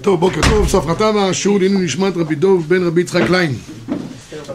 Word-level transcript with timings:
טוב, 0.00 0.20
בוקר 0.20 0.40
טוב, 0.50 0.68
ספרתמה, 0.68 1.34
שיעור 1.34 1.60
לעניין 1.60 1.84
נשמת 1.84 2.16
רבי 2.16 2.34
דוב 2.34 2.68
בן 2.68 2.86
רבי 2.86 3.00
יצחק 3.00 3.26
קליין. 3.26 3.54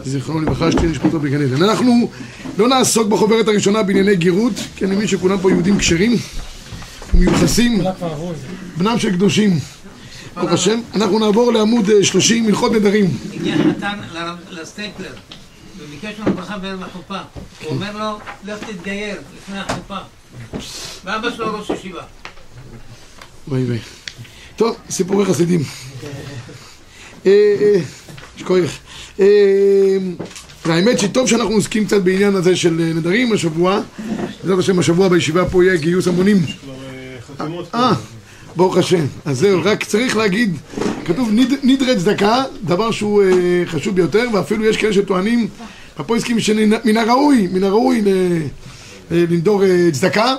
זיכרונו 0.04 0.40
לברכה, 0.40 0.72
שתהיה 0.72 0.90
נשמתו 0.90 1.20
בגן 1.20 1.42
עדן. 1.42 1.62
אנחנו 1.62 2.10
לא 2.58 2.68
נעסוק 2.68 3.08
בחוברת 3.08 3.48
הראשונה 3.48 3.82
בענייני 3.82 4.16
גירות, 4.16 4.52
כי 4.76 4.84
אני 4.84 4.96
מבין 4.96 5.06
שכולם 5.06 5.38
פה 5.38 5.50
יהודים 5.50 5.78
כשרים 5.78 6.16
ומיוחסים, 7.14 7.80
בנם 8.76 8.98
של 8.98 9.12
קדושים. 9.12 9.58
ברוך 10.34 10.52
השם. 10.52 10.80
אנחנו 10.94 11.18
נעבור 11.18 11.52
לעמוד 11.52 11.90
אה, 11.90 12.04
30, 12.04 12.46
הלכות 12.46 12.72
נדרים. 12.72 13.06
הגיע 13.34 13.56
חתן 13.56 13.98
לסטייפלר 14.50 15.12
וביקש 15.78 16.18
ממנו 16.18 16.34
ברכה 16.34 16.58
בערב 16.58 16.82
החופה. 16.82 17.18
הוא 17.64 17.70
אומר 17.70 17.96
לו, 17.98 18.18
לך 18.44 18.58
תתגייר 18.64 19.16
לפני 19.36 19.58
החופה. 19.58 19.96
ואבא 21.04 21.30
שלו 21.30 21.58
ראש 21.58 21.70
ישיבה. 21.70 22.02
וואי 23.48 23.64
וואי. 23.64 23.78
טוב, 24.60 24.76
סיפורי 24.90 25.24
חסידים. 25.24 25.60
אה, 27.26 27.32
אה, 27.60 27.80
יש 28.36 28.42
כוח. 28.42 28.70
אה, 29.20 29.26
האמת 30.64 30.98
שטוב 30.98 31.28
שאנחנו 31.28 31.54
עוסקים 31.54 31.84
קצת 31.84 32.02
בעניין 32.02 32.34
הזה 32.34 32.56
של 32.56 32.92
נדרים 32.94 33.32
השבוע. 33.32 33.80
בעזרת 34.42 34.58
השם 34.58 34.78
השבוע 34.78 35.08
בישיבה 35.08 35.44
פה 35.44 35.64
יהיה 35.64 35.76
גיוס 35.76 36.08
המונים. 36.08 36.36
אה, 37.74 37.92
ברוך 38.56 38.76
השם. 38.76 39.06
אז 39.24 39.38
זהו, 39.38 39.60
רק 39.64 39.84
צריך 39.84 40.16
להגיד, 40.16 40.56
כתוב 41.04 41.30
נדרי 41.62 41.96
צדקה, 41.96 42.42
דבר 42.64 42.90
שהוא 42.90 43.22
חשוב 43.66 43.94
ביותר, 43.94 44.26
ואפילו 44.32 44.64
יש 44.64 44.76
כאלה 44.76 44.92
שטוענים, 44.92 45.48
הפויסקים 45.98 46.40
שמן 46.40 46.96
הראוי, 46.96 47.48
מן 47.52 47.64
הראוי 47.64 48.02
לנדור 49.10 49.62
צדקה, 49.92 50.34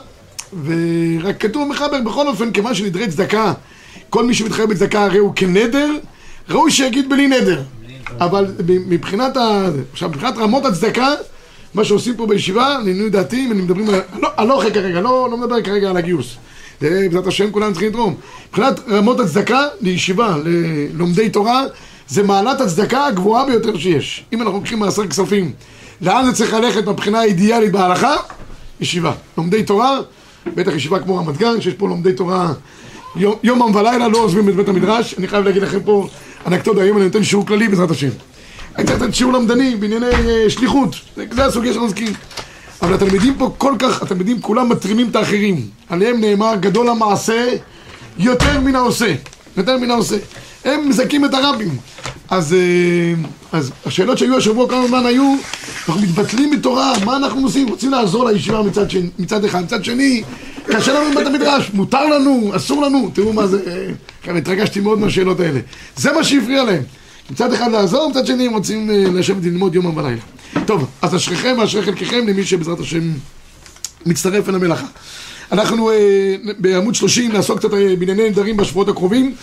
ורק 0.66 1.42
כתוב 1.42 1.68
במחבר, 1.68 2.02
בכל 2.06 2.28
אופן, 2.28 2.52
כיוון 2.52 2.76
שנדרי 2.76 3.08
צדקה, 3.08 3.54
כל 4.12 4.26
מי 4.26 4.34
שמתחייב 4.34 4.70
בצדקה 4.70 5.04
הרי 5.06 5.18
הוא 5.18 5.34
כנדר, 5.36 5.90
ראוי 6.50 6.72
שיגיד 6.72 7.10
בלי 7.10 7.28
נדר. 7.28 7.62
אבל 8.20 8.46
מבחינת 8.68 9.38
ה... 9.38 9.70
עכשיו, 9.92 10.10
מבחינת 10.10 10.38
רמות 10.38 10.66
הצדקה, 10.66 11.08
מה 11.74 11.86
שעושים 11.86 12.16
פה 12.16 12.26
בישיבה, 12.28 12.78
לעניות 12.86 13.12
דעתי, 13.12 13.46
אם 13.46 13.52
אני 13.52 13.62
מדברים 13.62 13.90
על... 13.90 14.02
לא- 14.22 14.30
הלוכה 14.38 14.72
כרגע, 14.72 15.02
לא, 15.02 15.28
לא 15.32 15.38
מדבר 15.38 15.62
כרגע 15.62 15.90
על 15.90 15.98
הגיוס. 15.98 16.36
זה, 16.82 17.08
בעזרת 17.12 17.28
השם 17.28 17.52
כולם 17.52 17.72
צריכים 17.72 17.90
לתרום. 17.90 18.16
מבחינת 18.50 18.80
רמות 18.90 19.20
הצדקה 19.20 19.68
לישיבה, 19.82 20.36
ללומדי 20.44 21.30
תורה, 21.30 21.64
זה 22.08 22.24
מעלת 22.24 22.62
הצדקה 22.62 23.06
הגבוהה 23.06 23.46
ביותר 23.46 23.78
שיש. 23.78 24.24
אם 24.34 24.42
אנחנו 24.42 24.58
לוקחים 24.58 24.80
מעשר 24.80 25.08
כספים, 25.08 25.52
לאן 26.02 26.26
זה 26.26 26.34
צריך 26.34 26.54
ללכת 26.54 26.88
מבחינה 26.88 27.20
האידיאלית 27.20 27.72
בהלכה? 27.72 28.16
ישיבה. 28.82 29.14
לומדי 29.38 29.64
תורה, 29.64 30.00
בטח 30.56 30.72
ישיבה 30.76 31.00
כמו 31.00 31.18
רמת 31.18 31.38
גן, 31.38 31.62
שיש 31.62 31.74
פה 31.74 31.88
לומדי 31.88 32.14
תורה 32.14 32.54
יום, 33.16 33.36
יומם 33.44 33.76
ולילה, 33.76 34.08
לא 34.08 34.18
עוזבים 34.18 34.50
את 34.50 34.56
בית 34.56 34.70
המדרש. 34.70 35.16
אני 35.18 35.28
חייב 35.28 35.46
להגיד 35.46 35.64
לכם 35.64 35.80
פה 35.80 36.08
אנקדוטה, 36.48 36.82
היום 36.82 36.98
אני 36.98 37.06
נותן 37.06 37.24
שיעור 37.24 37.46
כללי 37.46 37.68
בעזרת 37.68 37.92
השם. 37.92 38.10
אני 38.78 38.86
צריך 38.86 39.02
לתת 39.02 39.16
שיעור 39.16 39.34
למדני 39.34 39.76
בענייני 39.76 40.06
אה, 40.06 40.50
שליחות, 40.50 40.96
זה, 41.16 41.26
זה 41.32 41.46
הסוגיה 41.46 41.74
שאנחנו 41.74 41.88
עוסקים. 41.88 42.14
אבל 42.82 42.94
התלמידים 42.94 43.36
פה 43.38 43.54
כל 43.58 43.74
כך, 43.80 44.02
התלמידים 44.02 44.42
כולם 44.42 44.70
מתרימים 44.70 45.10
את 45.10 45.16
האחרים. 45.16 45.68
עליהם 45.90 46.22
נאמר, 46.22 46.56
גדול 46.60 46.90
המעשה 46.90 47.48
יותר 48.18 48.60
מן 48.60 48.76
העושה. 48.76 49.14
יותר 49.58 49.78
מן 49.78 49.92
העושה. 49.92 50.18
הם 50.66 50.90
מזכים 50.90 51.26
את 51.26 51.34
הרבים. 51.34 51.78
אז, 52.30 52.54
אה, 52.54 53.14
אז 53.52 53.72
השאלות 53.86 54.18
שהיו 54.18 54.38
השבוע 54.38 54.70
כמה 54.70 54.88
זמן 54.88 55.06
היו, 55.06 55.36
אנחנו 55.88 56.02
מתבטלים 56.02 56.52
מתורה, 56.52 56.94
מה 57.06 57.16
אנחנו 57.16 57.42
עושים? 57.44 57.68
רוצים 57.70 57.92
לעזור 57.92 58.30
לישיבה 58.30 58.62
מצד, 58.62 58.90
שני, 58.90 59.10
מצד 59.20 59.46
אחד, 59.46 59.64
מצד 59.64 59.86
שני, 59.86 60.24
קשה 60.72 60.94
לנו 60.94 61.12
בבית 61.12 61.28
המדרש, 61.28 61.70
מותר 61.74 62.06
לנו, 62.06 62.52
אסור 62.56 62.86
לנו, 62.86 63.12
תראו 63.14 63.34
מה 63.34 63.48
זה, 63.48 63.60
אה, 63.68 63.88
כאן 64.24 64.38
התרגשתי 64.38 64.80
מאוד 64.80 65.00
מהשאלות 65.00 65.40
האלה. 65.40 65.60
זה 65.96 66.12
מה 66.12 66.24
שהפריע 66.24 66.64
להם. 66.64 66.84
מצד 67.32 67.54
אחד 67.54 67.72
לעזור, 67.72 68.10
מצד 68.10 68.26
שני 68.26 68.48
הם 68.48 68.54
רוצים 68.54 68.90
אה, 68.90 69.04
לשבת 69.14 69.44
ללמוד 69.44 69.76
יומם 69.76 69.98
ולילה. 69.98 70.22
טוב, 70.66 70.90
אז 71.02 71.16
אשריכם 71.16 71.56
ואשרי 71.60 71.84
חלקכם 71.84 72.28
למי 72.28 72.44
שבעזרת 72.44 72.80
השם 72.80 73.12
מצטרף 74.06 74.50
אל 74.50 74.56
המלאכה. 74.56 74.86
אנחנו 75.52 75.92
אה, 75.92 76.36
בעמוד 76.60 76.96
30 76.96 77.32
נעסוק 77.32 77.60
קצת 77.60 77.74
אה, 77.74 77.96
בענייני 78.00 78.30
נדרים 78.30 78.58
בשבועות 78.58 78.90
הקרובים. 78.90 79.36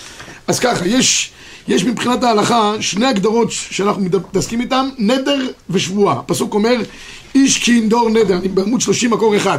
אז 0.47 0.59
ככה, 0.59 0.87
יש, 0.87 1.31
יש 1.69 1.85
מבחינת 1.85 2.23
ההלכה 2.25 2.73
שני 2.81 3.07
הגדרות 3.07 3.49
שאנחנו 3.51 4.03
מתעסקים 4.03 4.61
איתן, 4.61 4.89
נדר 4.99 5.39
ושבועה. 5.71 6.19
הפסוק 6.19 6.55
אומר, 6.55 6.77
איש 7.35 7.59
כי 7.59 7.73
ינדור 7.73 8.11
נדר, 8.11 8.37
אני 8.39 8.49
בעמוד 8.49 8.81
30 8.81 9.11
מקור 9.11 9.37
אחד, 9.37 9.59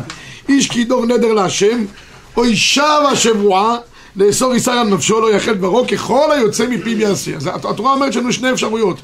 איש 0.49 0.69
כי 0.69 0.79
ינדור 0.81 1.05
נדר 1.05 1.33
להשם, 1.33 1.85
או 2.37 2.43
אישה 2.43 2.97
והשבועה, 3.05 3.77
לאסור 4.15 4.53
איסר 4.53 4.71
על 4.71 4.87
נפשו 4.87 5.19
לא 5.21 5.33
יחל 5.33 5.53
דברו, 5.53 5.87
ככל 5.87 6.29
היוצא 6.31 6.67
מפיו 6.67 6.99
יעשה. 6.99 7.35
אז 7.35 7.47
הת- 7.47 7.65
התורה 7.65 7.93
אומרת 7.93 8.13
שיש 8.13 8.21
לנו 8.21 8.33
שני 8.33 8.51
אפשרויות, 8.51 8.97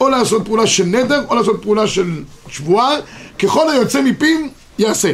או 0.00 0.08
לעשות 0.08 0.44
פעולה 0.44 0.66
של 0.66 0.84
נדר, 0.84 1.22
או 1.30 1.34
לעשות 1.34 1.62
פעולה 1.62 1.86
של 1.86 2.10
שבועה, 2.48 2.90
ככל 3.38 3.70
היוצא 3.70 4.02
מפיו 4.02 4.38
יעשה. 4.78 5.12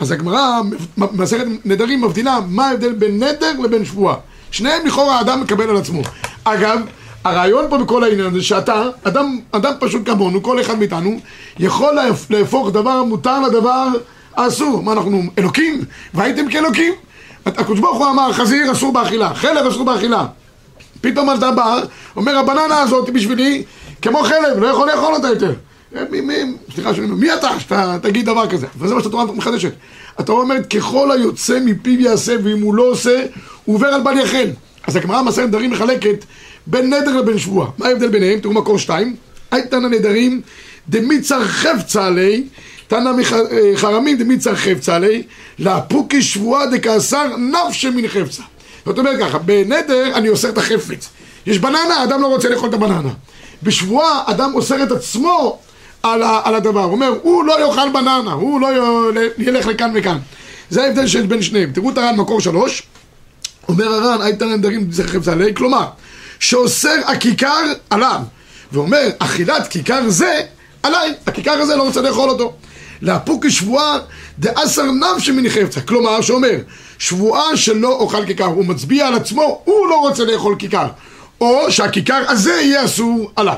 אז 0.00 0.10
הגמרא 0.10 0.60
במסכת 0.96 1.44
נדרים 1.64 2.00
מבדילה 2.04 2.38
מה 2.48 2.66
ההבדל 2.68 2.92
בין 2.92 3.22
נדר 3.22 3.52
לבין 3.64 3.84
שבועה. 3.84 4.16
שניהם 4.50 4.86
לכאורה 4.86 5.18
האדם 5.18 5.40
מקבל 5.40 5.70
על 5.70 5.76
עצמו. 5.76 6.02
אגב, 6.44 6.80
הרעיון 7.24 7.64
פה 7.70 7.78
בכל 7.78 8.04
העניין 8.04 8.26
הזה 8.26 8.42
שאתה, 8.42 8.82
אדם, 9.04 9.38
אדם 9.52 9.72
פשוט 9.80 10.06
כמונו, 10.06 10.42
כל 10.42 10.60
אחד 10.60 10.78
מאיתנו, 10.78 11.18
יכול 11.58 11.94
להפ- 11.94 12.26
להפוך 12.30 12.70
דבר 12.70 12.90
המותר 12.90 13.40
לדבר 13.40 13.84
האסור. 14.36 14.82
מה 14.82 14.92
אנחנו, 14.92 15.22
אלוקים? 15.38 15.84
והייתם 16.14 16.50
כאלוקים? 16.50 16.92
הקדוש 17.46 17.80
ברוך 17.80 17.98
הוא 17.98 18.06
אמר, 18.10 18.32
חזיר 18.32 18.72
אסור 18.72 18.92
באכילה, 18.92 19.34
חלב 19.34 19.66
אסור 19.66 19.84
באכילה. 19.84 20.26
פתאום 21.00 21.30
אתה 21.34 21.50
בא, 21.50 21.80
אומר 22.16 22.36
הבננה 22.38 22.80
הזאת 22.80 23.10
בשבילי 23.10 23.62
כמו 24.02 24.22
חלב, 24.22 24.58
לא 24.58 24.66
יכול 24.66 24.90
לאכול 24.90 25.14
אותה 25.14 25.28
יותר. 25.28 25.52
מי, 26.10 26.20
מי, 26.20 26.34
סליחה 26.74 26.94
שאני 26.94 27.06
אומר, 27.06 27.16
מי 27.16 27.34
אתה 27.34 27.60
שאתה 27.60 27.96
תגיד 28.02 28.26
דבר 28.26 28.50
כזה? 28.50 28.66
וזה 28.78 28.94
מה 28.94 29.02
שהתורה 29.02 29.24
מחדשת. 29.24 29.72
התורה 30.18 30.42
אומרת, 30.42 30.66
ככל 30.66 31.10
היוצא 31.10 31.58
מפיו 31.64 32.00
יעשה, 32.00 32.36
ואם 32.44 32.62
הוא 32.62 32.74
לא 32.74 32.82
עושה, 32.82 33.22
הוא 33.64 33.76
עובר 33.76 33.86
על 33.86 34.02
בל 34.02 34.18
יחל. 34.18 34.50
אז 34.86 34.96
הגמרא 34.96 35.22
במסכת 35.22 35.42
נדרים 35.42 35.70
מחלקת 35.70 36.24
בין 36.66 36.94
נדר 36.94 37.16
לבין 37.16 37.38
שבועה. 37.38 37.70
מה 37.78 37.86
ההבדל 37.86 38.08
ביניהם? 38.08 38.40
תראו 38.40 38.52
מקור 38.52 38.78
שתיים. 38.78 39.16
הייתן 39.50 39.84
הנדרים 39.84 40.40
דמיצר 40.88 41.44
חפצה 41.44 42.06
עלי, 42.06 42.44
תנא 42.88 43.10
מחרמים 43.72 44.18
דמיצר 44.18 44.54
חפצה 44.54 44.96
עלי, 44.96 45.22
לאפוקי 45.58 46.22
שבועה 46.22 46.66
דכעשר 46.66 47.36
נפשי 47.36 47.90
מן 47.90 48.08
חפצה. 48.08 48.42
זאת 48.86 48.98
אומרת 48.98 49.20
ככה, 49.20 49.38
בנדר 49.38 50.10
אני 50.14 50.28
אוסר 50.28 50.48
את 50.48 50.58
החפץ. 50.58 51.08
יש 51.46 51.58
בננה, 51.58 52.04
אדם 52.04 52.22
לא 52.22 52.26
רוצה 52.26 52.48
לאכול 52.48 52.68
את 52.68 52.74
הבננה. 52.74 53.10
בשבועה 53.62 54.22
אדם 54.26 54.54
אוסר 54.54 54.82
את 54.82 54.92
עצמו 54.92 55.58
על, 56.02 56.22
ה, 56.22 56.40
על 56.44 56.54
הדבר. 56.54 56.82
הוא 56.82 56.92
אומר, 56.92 57.12
הוא 57.22 57.44
לא 57.44 57.66
יאכל 57.66 57.88
בננה, 57.92 58.32
הוא 58.32 58.60
לא 58.60 58.68
ילך 59.38 59.66
לכאן 59.66 59.90
וכאן. 59.94 60.18
זה 60.70 60.84
ההבדל 60.84 61.06
שיש 61.06 61.26
בין 61.26 61.42
שניהם. 61.42 61.72
תראו 61.72 61.90
את 61.90 61.98
הר"ן 61.98 62.16
מקור 62.16 62.40
שלוש. 62.40 62.82
אומר 63.68 63.88
הר"ן, 63.88 64.22
הייתן 64.22 64.48
נדרים 64.48 64.92
זכר 64.92 65.08
חפצה 65.08 65.34
כלומר, 65.56 65.86
שאוסר 66.40 66.96
הכיכר 67.06 67.72
עליו. 67.90 68.20
ואומר, 68.72 69.08
אכילת 69.18 69.68
כיכר 69.68 70.08
זה 70.08 70.40
עליי, 70.82 71.14
הכיכר 71.26 71.52
הזה 71.52 71.76
לא 71.76 71.82
רוצה 71.82 72.00
לאכול 72.00 72.30
אותו. 72.30 72.52
לאפוקי 73.02 73.50
שבועה 73.50 73.98
דאסר 74.38 74.84
נפשי 74.92 75.32
מן 75.32 75.48
חפצה. 75.48 75.80
כלומר, 75.80 76.20
שאומר, 76.20 76.56
שבועה 76.98 77.56
שלא 77.56 77.92
אוכל 77.92 78.26
כיכר, 78.26 78.44
הוא 78.44 78.64
מצביע 78.64 79.06
על 79.06 79.14
עצמו, 79.14 79.62
הוא 79.64 79.88
לא 79.88 79.94
רוצה 79.94 80.24
לאכול 80.24 80.56
כיכר. 80.58 80.86
או 81.40 81.72
שהכיכר 81.72 82.22
הזה 82.28 82.52
יהיה 82.52 82.84
אסור 82.84 83.30
עליו. 83.36 83.56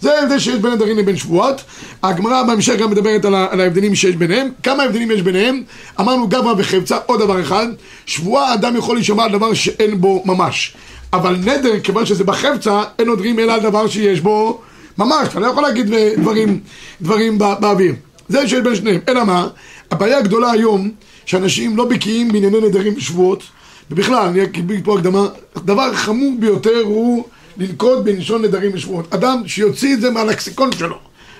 זה 0.00 0.18
ההבדל 0.18 0.38
שיש 0.38 0.54
בין 0.54 0.72
נדרים 0.72 0.98
לבין 0.98 1.16
שבועות. 1.16 1.62
הגמרא 2.02 2.42
בהמשך 2.42 2.74
גם 2.78 2.90
מדברת 2.90 3.24
על, 3.24 3.34
על 3.34 3.60
ההבדלים 3.60 3.94
שיש 3.94 4.16
ביניהם. 4.16 4.48
כמה 4.62 4.82
הבדלים 4.82 5.10
יש 5.10 5.22
ביניהם? 5.22 5.62
אמרנו 6.00 6.28
גברא 6.28 6.54
וחפצה, 6.58 6.98
עוד 7.06 7.20
דבר 7.20 7.40
אחד. 7.40 7.66
שבועה 8.06 8.54
אדם 8.54 8.76
יכול 8.76 8.96
להישמע 8.96 9.24
על 9.24 9.32
דבר 9.32 9.54
שאין 9.54 10.00
בו 10.00 10.22
ממש. 10.24 10.74
אבל 11.12 11.36
נדר, 11.36 11.80
כיוון 11.80 12.06
שזה 12.06 12.24
בחפצה, 12.24 12.82
אין 12.98 13.06
נודרים 13.06 13.38
אלא 13.38 13.52
על 13.52 13.60
דבר 13.60 13.88
שיש 13.88 14.20
בו 14.20 14.60
ממש. 14.98 15.28
אתה 15.28 15.40
לא 15.40 15.46
יכול 15.46 15.62
להגיד 15.62 15.92
אה, 15.92 16.12
דברים, 16.16 16.60
דברים 17.02 17.38
בא, 17.38 17.54
באוויר. 17.60 17.94
זה 18.28 18.48
שיש 18.48 18.60
בין 18.60 18.74
שניהם. 18.74 19.00
אלא 19.08 19.24
מה? 19.24 19.48
הבעיה 19.90 20.18
הגדולה 20.18 20.50
היום, 20.50 20.90
שאנשים 21.26 21.76
לא 21.76 21.84
בקיאים 21.84 22.32
בענייני 22.32 22.60
נדרים 22.60 22.94
ושבועות, 22.96 23.42
ובכלל, 23.90 24.26
אני 24.28 24.42
אגיד 24.42 24.84
פה 24.84 24.98
הקדמה, 24.98 25.26
הדבר 25.56 25.82
החמור 25.82 26.32
ביותר 26.38 26.80
הוא 26.84 27.24
לנקוט 27.58 27.98
בלשון 28.04 28.42
נדרים 28.42 28.70
ושבועות. 28.74 29.14
אדם 29.14 29.42
שיוציא 29.46 29.94
את 29.94 30.00
זה 30.00 30.10
מהלקסיקון 30.10 30.72
שלו. 30.72 30.96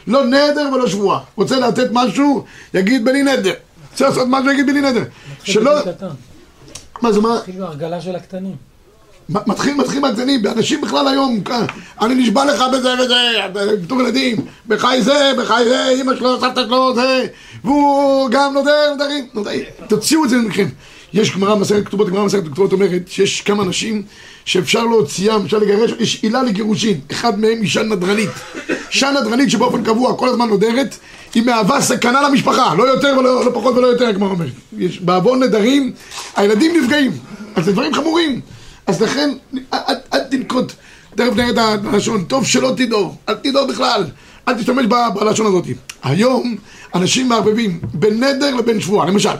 לא 0.06 0.26
נדר 0.26 0.68
ולא 0.74 0.86
שבועה. 0.88 1.20
רוצה 1.36 1.58
לתת 1.58 1.88
משהו, 1.92 2.44
יגיד 2.74 3.04
בלי 3.04 3.22
נדר. 3.22 3.52
רוצה 3.92 4.08
לעשות 4.08 4.26
משהו, 4.30 4.50
יגיד 4.50 4.66
בלי 4.66 4.80
נדר. 4.80 5.02
שלא... 5.44 5.72
מה 7.02 7.12
זה 7.12 7.20
מה? 7.20 7.36
מתחיל 7.36 7.54
בהרגלה 7.58 8.00
של 8.00 8.16
הקטנים. 8.16 8.56
מתחיל, 9.28 9.74
מתחיל 9.74 10.00
מהקטנים, 10.00 10.42
באנשים 10.42 10.80
בכלל 10.80 11.08
היום, 11.08 11.40
כ- 11.44 11.50
אני 12.00 12.14
נשבע 12.14 12.44
לך 12.44 12.62
בזה 12.72 12.94
וזה, 13.04 13.16
בתור 13.82 14.00
ילדים, 14.00 14.36
בחי 14.68 14.98
זה, 15.02 15.32
בחי 15.38 15.62
זה, 15.64 15.88
אמא 16.00 16.16
שלו, 16.16 16.40
סבתא 16.40 16.64
שלו, 16.66 16.94
זה, 16.94 17.26
והוא 17.64 18.30
גם 18.30 18.54
נודר, 18.54 18.94
נודרים, 19.34 19.64
תוציאו 19.88 20.24
את 20.24 20.30
זה 20.30 20.36
מכם. 20.36 20.66
יש 21.12 21.36
גמרא 21.36 21.54
מסכת 21.54 21.86
כתובות, 21.86 22.08
גמרא 22.08 22.24
מסכת 22.24 22.44
כתובות 22.44 22.72
אומרת 22.72 23.02
שיש 23.08 23.40
כמה 23.40 23.62
אנשים 23.62 24.02
שאפשר 24.48 24.84
להוציאם, 24.84 25.44
אפשר 25.44 25.58
לגרש, 25.58 25.90
יש 25.98 26.18
עילה 26.22 26.42
לגירושין, 26.42 27.00
אחד 27.12 27.40
מהם 27.40 27.62
אישה 27.62 27.82
נדרנית. 27.82 28.30
אישה 28.90 29.10
נדרנית 29.10 29.50
שבאופן 29.50 29.84
קבוע 29.84 30.16
כל 30.16 30.28
הזמן 30.28 30.48
נודרת, 30.48 30.96
היא 31.34 31.42
מהווה 31.42 31.80
סכנה 31.80 32.28
למשפחה, 32.28 32.74
לא 32.74 32.84
יותר 32.84 33.14
ולא 33.18 33.44
לא 33.44 33.50
פחות 33.54 33.74
ולא 33.76 33.86
יותר, 33.86 34.06
הגמרא 34.08 34.30
אומרת. 34.30 34.48
יש- 34.78 35.00
בעוון 35.00 35.42
נדרים, 35.42 35.92
הילדים 36.36 36.82
נפגעים, 36.82 37.12
אז 37.56 37.64
זה 37.64 37.72
דברים 37.72 37.94
חמורים. 37.94 38.40
אז 38.86 39.02
לכן, 39.02 39.30
אל, 40.12 40.20
תנקוט, 40.30 40.72
תכף 41.14 41.32
נראה 41.36 41.50
את 41.50 41.58
הלשון, 41.92 42.24
טוב 42.24 42.46
שלא 42.46 42.72
תדעו, 42.76 43.14
אל 43.28 43.34
תדעו 43.34 43.66
בכלל, 43.66 44.04
אל 44.48 44.54
תשתמש 44.54 44.86
בלשון 45.14 45.46
הזאת. 45.46 45.64
היום 46.02 46.56
אנשים 46.94 47.28
מערבבים 47.28 47.80
בין 47.94 48.24
נדר 48.24 48.54
לבין 48.54 48.80
שבועה, 48.80 49.06
למשל, 49.08 49.30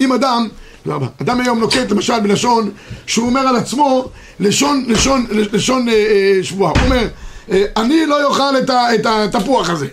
אם 0.00 0.12
אדם, 0.12 0.48
תודה 0.82 0.96
רבה, 0.96 1.06
אדם 1.22 1.40
היום 1.40 1.60
נוקט 1.60 1.90
למשל 1.90 2.20
בלשון 2.20 2.70
שהוא 3.06 3.26
אומר 3.26 3.40
על 3.40 3.56
עצמו 3.56 4.08
לשון, 4.40 4.84
לשון, 4.88 5.26
לשון 5.30 5.88
אה, 5.88 5.94
אה, 5.94 6.38
שבועה, 6.42 6.72
הוא 6.72 6.80
אומר, 6.84 7.06
אה, 7.50 7.64
אני 7.76 8.06
לא 8.06 8.24
אוכל 8.24 8.58
את, 8.58 8.70
ה, 8.70 8.94
את 8.94 9.06
התפוח 9.34 9.70
הזה, 9.70 9.86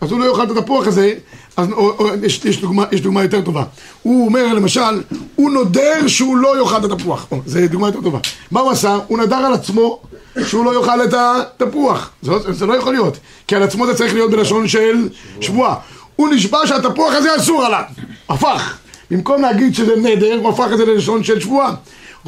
אז 0.00 0.10
הוא 0.10 0.20
לא 0.20 0.24
יאכל 0.24 0.52
את 0.52 0.56
התפוח 0.56 0.86
הזה, 0.86 1.12
אז 1.56 1.72
או, 1.72 1.90
או, 1.98 2.08
יש, 2.22 2.44
יש, 2.44 2.60
דוגמה, 2.60 2.84
יש 2.92 3.00
דוגמה 3.00 3.22
יותר 3.22 3.40
טובה. 3.40 3.64
הוא 4.02 4.26
אומר 4.26 4.54
למשל, 4.54 5.02
הוא 5.36 5.50
נודר 5.50 6.06
שהוא 6.06 6.36
לא 6.36 6.58
יאכל 6.60 6.84
את 6.84 6.90
התפוח. 6.92 7.26
או, 7.30 7.40
זה 7.46 7.66
דוגמה 7.66 7.86
יותר 7.88 8.00
טובה. 8.02 8.18
מה 8.50 8.60
הוא 8.60 8.70
עשה? 8.70 8.98
הוא 9.06 9.18
נדר 9.18 9.36
על 9.36 9.52
עצמו 9.52 10.00
שהוא 10.46 10.64
לא 10.64 10.80
יאכל 10.80 11.04
את 11.04 11.14
התפוח. 11.62 12.10
זה, 12.22 12.30
לא- 12.30 12.52
זה 12.52 12.66
לא 12.66 12.74
יכול 12.74 12.92
להיות. 12.92 13.16
כי 13.48 13.56
על 13.56 13.62
עצמו 13.62 13.86
זה 13.86 13.94
צריך 13.94 14.14
להיות 14.14 14.30
בלשון 14.30 14.68
של 14.68 15.08
שבועה. 15.40 15.74
הוא 16.16 16.28
נשבע 16.28 16.58
שהתפוח 16.66 17.14
הזה 17.14 17.36
אסור 17.36 17.64
עליו. 17.64 17.82
הפך. 18.28 18.76
במקום 19.10 19.42
להגיד 19.42 19.74
שזה 19.74 19.96
נדר, 19.96 20.38
הוא 20.42 20.48
הפך 20.50 20.66
את 20.72 20.78
זה 20.78 20.84
ללשון 20.86 21.24
של 21.24 21.40
שבועה. 21.40 21.74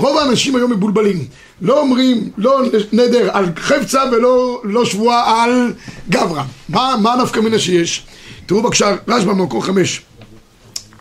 רוב 0.00 0.18
האנשים 0.18 0.56
היום 0.56 0.72
מבולבלים. 0.72 1.24
לא 1.62 1.80
אומרים, 1.80 2.30
לא 2.38 2.62
נדר 2.92 3.28
על 3.32 3.46
חפצה 3.56 4.02
ולא 4.12 4.60
לא 4.64 4.84
שבועה 4.84 5.44
על 5.44 5.72
גברא. 6.10 6.42
מה, 6.68 6.94
מה 7.02 7.12
הנפקא 7.12 7.40
מינה 7.40 7.58
שיש? 7.58 8.06
תראו 8.46 8.62
בבקשה, 8.62 8.96
רשב"א 9.08 9.32
במקור 9.32 9.64
חמש. 9.64 10.02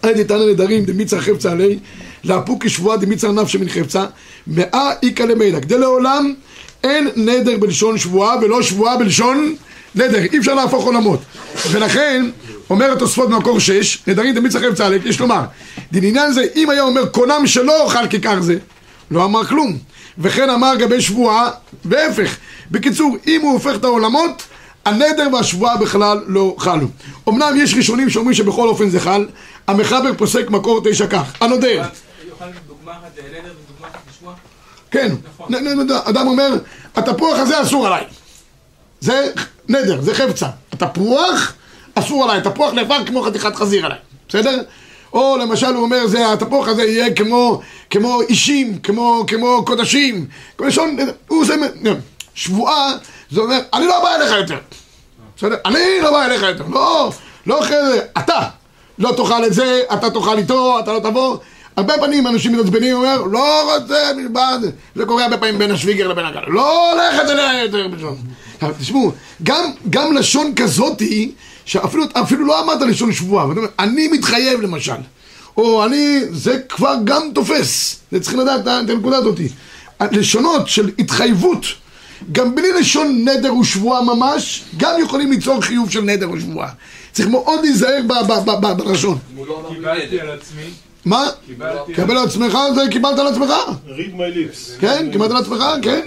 אל 0.06 0.24
תתענה 0.24 0.46
נדרים 0.46 0.86
דמיצר 0.86 1.22
חפצה 1.22 1.52
עלי, 1.52 1.80
לאפוק 2.24 2.66
כשבועה 2.66 2.98
דמיצר 2.98 3.32
נפשי 3.32 3.58
מן 3.58 3.70
חפצה, 3.70 4.06
מאה 4.48 4.92
איכא 5.04 5.24
למילא. 5.24 5.60
כדי 5.60 5.78
לעולם 5.78 6.34
אין 6.84 7.10
נדר 7.16 7.58
בלשון 7.58 7.98
שבועה 7.98 8.36
ולא 8.42 8.62
שבועה 8.62 8.98
בלשון 8.98 9.56
נדר. 9.96 10.20
אי 10.34 10.38
אפשר 10.38 10.54
להפוך 10.54 10.86
עולמות. 10.86 11.20
ולכן, 11.72 12.30
אומר 12.70 12.92
התוספות 12.92 13.30
במקור 13.30 13.60
שש, 13.60 13.98
נדרים 14.08 14.36
דמיצר 14.36 14.60
חפצה 14.60 14.86
עלי, 14.86 15.00
יש 15.06 15.20
לומר, 15.20 15.42
לעניין 15.92 16.34
זה, 16.34 16.46
אם 16.56 16.70
היה 16.70 16.82
אומר 16.82 17.06
קונם 17.06 17.42
שלא 17.46 17.84
אוכל 17.84 18.08
כיכר 18.08 18.42
זה, 18.42 18.58
לא 19.12 19.26
אמר 19.26 19.46
כלום. 19.46 19.78
וכן 20.18 20.50
אמר 20.50 20.76
גבי 20.80 21.02
שבועה, 21.02 21.50
והפך. 21.86 22.38
בקיצור, 22.72 23.18
אם 23.28 23.42
הוא 23.42 23.52
הופך 23.54 23.76
את 23.76 23.84
העולמות, 23.84 24.44
הנדר 24.86 25.28
והשבועה 25.34 25.78
בכלל 25.78 26.24
לא 26.28 26.56
חלו. 26.60 26.88
אמנם 27.30 27.54
יש 27.58 27.74
ראשונים 27.78 28.10
שאומרים 28.10 28.34
שבכל 28.36 28.68
אופן 28.68 28.90
זה 28.90 29.00
חל, 29.00 29.28
המחבר 29.68 30.14
פוסק 30.18 30.50
מקור 30.50 30.82
תשע 30.84 31.08
כך, 31.08 31.34
הנודר, 31.42 31.84
לשבוע? 34.10 34.34
כן, 34.92 35.12
נ- 35.50 35.56
נ- 35.56 35.92
נ- 35.92 35.92
אדם 35.92 36.28
אומר, 36.28 36.50
התפוח 36.96 37.38
הזה 37.40 37.62
אסור 37.62 37.88
עליי, 37.88 38.04
זה 39.00 39.32
נדר, 39.70 40.02
זה 40.02 40.14
חפצה, 40.16 40.48
התפוח 40.72 41.54
אסור 41.96 42.24
עליי, 42.24 42.38
התפוח 42.38 42.74
נאבק 42.74 43.08
כמו 43.08 43.22
חתיכת 43.22 43.56
חזיר 43.56 43.86
עליי, 43.86 43.98
בסדר? 44.30 44.62
או 45.14 45.38
למשל 45.38 45.74
הוא 45.74 45.84
אומר, 45.84 46.08
זה, 46.08 46.32
התפוח 46.32 46.68
הזה 46.68 46.84
יהיה 46.84 47.14
כמו, 47.14 47.62
כמו 47.90 48.22
אישים, 48.22 48.78
כמו, 48.78 49.24
כמו 49.28 49.66
קודשים, 49.66 50.26
כמו 50.58 50.68
לשון, 50.68 50.98
הוא 51.28 51.42
עושה, 51.42 51.56
שבועה, 52.36 52.92
זה 53.32 53.42
אומר, 53.42 53.60
אני 53.74 53.86
לא 53.86 54.02
בא 54.04 54.16
אליך 54.16 54.32
יותר, 54.32 54.58
בסדר? 55.38 55.56
אני 55.66 55.80
לא 56.04 56.12
בא 56.12 56.26
אליך 56.26 56.42
יותר, 56.42 56.64
לא, 56.70 57.12
לא 57.46 57.60
אחרי 57.60 57.86
זה, 57.86 58.02
אתה 58.18 58.40
לא 59.00 59.12
תאכל 59.18 59.46
את 59.46 59.54
זה, 59.54 59.82
אתה 59.94 60.10
תאכל 60.10 60.38
איתו, 60.38 60.80
אתה 60.80 60.94
לא 60.94 61.00
תבוא. 61.00 61.38
הרבה 61.78 61.98
פעמים 61.98 62.28
אנשים 62.28 62.54
מתעצבנים, 62.54 62.96
אומר, 62.96 63.22
לא 63.22 63.76
רוצה 63.76 64.12
מלבד, 64.18 64.60
זה 64.96 65.06
קורה 65.06 65.24
הרבה 65.24 65.38
פעמים 65.38 65.58
בין 65.58 65.72
השוויגר 65.72 66.08
לבין 66.08 66.26
הגל, 66.26 66.40
לא 66.48 66.92
הולכת 66.94 67.30
אליה 67.30 67.64
יותר 67.64 67.88
בשון. 67.88 68.18
עכשיו, 68.56 68.76
תשמעו, 68.80 69.12
גם, 69.44 69.72
גם 69.90 70.14
לשון 70.14 70.54
כזאתי, 70.56 71.32
שאפילו 71.70 72.04
אפילו 72.14 72.46
לא 72.46 72.64
אמרת 72.64 72.82
לשון 72.82 73.12
שבועה, 73.12 73.48
ואתה 73.48 73.60
אומר, 73.60 73.70
אני 73.80 74.08
מתחייב 74.08 74.62
למשל, 74.62 74.94
או 75.58 75.86
אני, 75.86 76.20
זה 76.32 76.60
כבר 76.70 76.94
גם 77.04 77.22
תופס, 77.36 78.00
זה 78.12 78.20
צריכים 78.20 78.40
לדעת 78.40 78.62
את 78.62 78.90
הנקודה 78.90 79.18
הזאתי. 79.18 79.50
לשונות 80.12 80.68
של 80.68 80.92
התחייבות 81.00 81.66
גם 82.32 82.56
בלי 82.56 82.72
לשון 82.80 83.26
נדר 83.28 83.54
ושבועה 83.56 84.02
ממש, 84.04 84.64
גם 84.78 84.92
יכולים 85.02 85.32
ליצור 85.32 85.62
חיוב 85.62 85.92
של 85.92 86.02
נדר 86.02 86.32
ושבועה. 86.32 86.70
צריך 87.12 87.28
מאוד 87.28 87.60
להיזהר 87.62 88.02
בלשון. 88.78 89.18
קיבלתי 89.70 90.22
על 90.22 90.32
עצמי, 90.32 90.64
מה? 91.06 91.26
קיבלתי 91.48 91.94
קבל 91.94 92.18
על 92.18 92.24
עצמך, 92.24 92.58
זה 92.76 92.82
קיבלת 92.92 93.20
על 93.20 93.28
עצמך. 93.28 93.50
read 93.88 94.16
my 94.16 94.36
lips. 94.36 94.80
כן, 94.80 95.10
קיבלת 95.12 95.32
על 95.32 95.38
עצמך, 95.38 95.64
כן. 95.82 96.02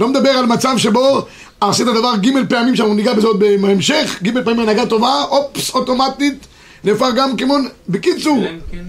לא 0.00 0.08
מדבר 0.08 0.30
על 0.30 0.46
מצב 0.46 0.74
שבו 0.76 1.26
עשית 1.60 1.86
דבר 1.86 2.16
ג' 2.16 2.48
פעמים 2.48 2.76
שאנחנו 2.76 2.94
ניגע 2.94 3.14
בזה 3.14 3.26
עוד 3.26 3.40
בהמשך, 3.40 4.18
ג' 4.22 4.44
פעמים 4.44 4.60
הנהגה 4.60 4.86
טובה, 4.86 5.22
אופס, 5.22 5.74
אוטומטית, 5.74 6.46
נהפך 6.84 7.08
גם 7.16 7.36
כמו... 7.36 7.56
בקיצור, 7.88 8.38
אלא 8.38 8.48
אם 8.50 8.60
כן. 8.70 8.84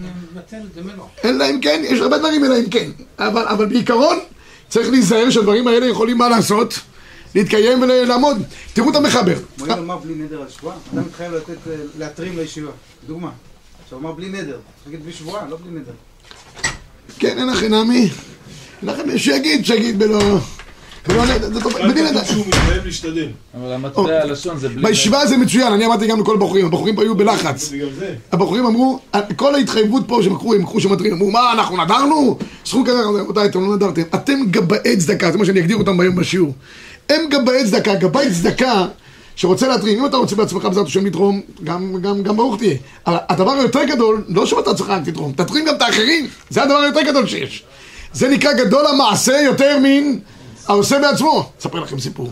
אלא 1.25 1.49
אם 1.49 1.59
כן, 1.61 1.81
יש 1.83 1.99
הרבה 1.99 2.17
דברים 2.17 2.45
אלא 2.45 2.59
אם 2.59 2.69
כן. 2.69 2.89
אבל, 3.19 3.41
אבל 3.41 3.65
בעיקרון, 3.65 4.19
צריך 4.69 4.89
להיזהר 4.89 5.29
שהדברים 5.29 5.67
האלה 5.67 5.85
יכולים 5.85 6.17
מה 6.17 6.29
לעשות? 6.29 6.79
להתקיים 7.35 7.81
ולעמוד. 7.81 8.43
תראו 8.73 8.91
את 8.91 8.95
המחבר. 8.95 9.37
מועיל 9.57 9.75
לומר 9.75 9.97
בלי 9.97 10.13
נדר 10.13 10.41
על 10.41 10.49
שבועה? 10.49 10.75
אדם 10.93 11.03
מתחייב 11.03 11.33
לתת, 11.33 11.67
אה, 11.67 11.75
להתרים 11.99 12.37
לישיבה. 12.37 12.71
דוגמה. 13.07 13.29
עכשיו 13.83 13.97
הוא 13.97 14.05
אמר 14.05 14.11
בלי 14.15 14.29
נדר. 14.29 14.37
צריך 14.43 14.85
להגיד 14.85 15.03
בלי 15.03 15.13
שבועה, 15.13 15.47
לא 15.49 15.57
בלי 15.63 15.79
נדר. 15.79 15.91
כן, 17.19 17.37
אין 17.37 17.47
לכם 17.47 17.67
נעמי. 17.67 18.09
אין 18.81 18.89
לכם, 18.89 19.17
שיגיד, 19.17 19.65
שיגיד 19.65 19.99
בלא... 19.99 20.39
זה 21.05 21.61
טוב, 21.61 21.73
בלי 21.73 22.01
נדר. 22.01 22.19
רק 22.19 22.25
שהוא 22.25 22.47
מתחייב 22.47 22.85
להשתדל. 22.85 23.27
אבל 23.57 23.73
המטבע 23.73 24.21
הלשון 24.21 24.57
זה 24.57 24.69
בלי... 24.69 24.81
בישיבה 24.81 25.25
זה 25.25 25.37
מצוין, 25.37 25.73
אני 25.73 25.85
אמרתי 25.85 26.07
גם 26.07 26.19
לכל 26.19 26.35
הבחורים, 26.35 26.65
הבחורים 26.65 26.95
פה 26.95 27.01
היו 27.01 27.15
בלחץ. 27.15 27.71
הבחורים 28.31 28.65
אמרו, 28.65 28.99
כל 29.35 29.55
ההתחייבות 29.55 30.03
פה 30.07 30.19
שהם 30.23 30.33
לקחו, 30.33 30.53
הם 30.53 30.61
לקחו 30.61 30.79
שמטרים, 30.79 31.13
אמרו, 31.13 31.31
מה, 31.31 31.53
אנחנו 31.53 31.83
נדרנו? 31.83 32.37
סכום 32.65 32.85
כזה, 32.85 32.99
רבותיי, 33.01 33.45
אתם 33.45 33.61
לא 33.61 33.75
נדרתם. 33.75 34.01
אתם 34.15 34.39
גבאי 34.51 34.97
צדקה, 34.97 35.31
זה 35.31 35.37
מה 35.37 35.45
שאני 35.45 35.59
אגדיר 35.59 35.77
אותם 35.77 35.99
היום 35.99 36.15
בשיעור. 36.15 36.53
הם 37.09 37.21
גבאי 37.29 37.65
צדקה, 37.65 37.95
גבאי 37.95 38.31
צדקה 38.31 38.85
שרוצה 39.35 39.67
להתרים. 39.67 39.99
אם 39.99 40.05
אתה 40.05 40.17
רוצה 40.17 40.35
בעצמך 40.35 40.65
בעזרת 40.65 40.85
השם 40.85 41.05
לתרום, 41.05 41.41
גם, 41.63 41.95
גם, 42.01 42.23
גם 42.23 42.37
ברוך 42.37 42.57
תהיה. 42.57 42.75
אבל 43.07 43.17
הדבר 43.29 43.51
היותר 43.51 43.83
גדול, 43.83 44.23
לא 44.27 44.45
שאתה 44.45 44.71
עצמך 44.71 44.89
רק 44.89 45.01
תתרום, 45.05 45.31
תתרים 45.31 45.65
גם 45.65 45.75
את 45.75 45.81
האחרים. 45.81 46.27
זה 46.49 46.63
הדבר 46.63 46.77
היותר 46.77 47.01
גדול 47.01 47.27
שיש. 47.27 47.63
זה 48.13 48.29
נקרא 48.29 48.53
גדול 48.53 48.85
המעשה 48.87 49.41
יותר 49.41 49.77
מן 49.83 50.17
העושה 50.71 50.99
בעצמו. 50.99 51.51
אספר 51.59 51.79
לכם 51.79 51.99
סיפור. 51.99 52.31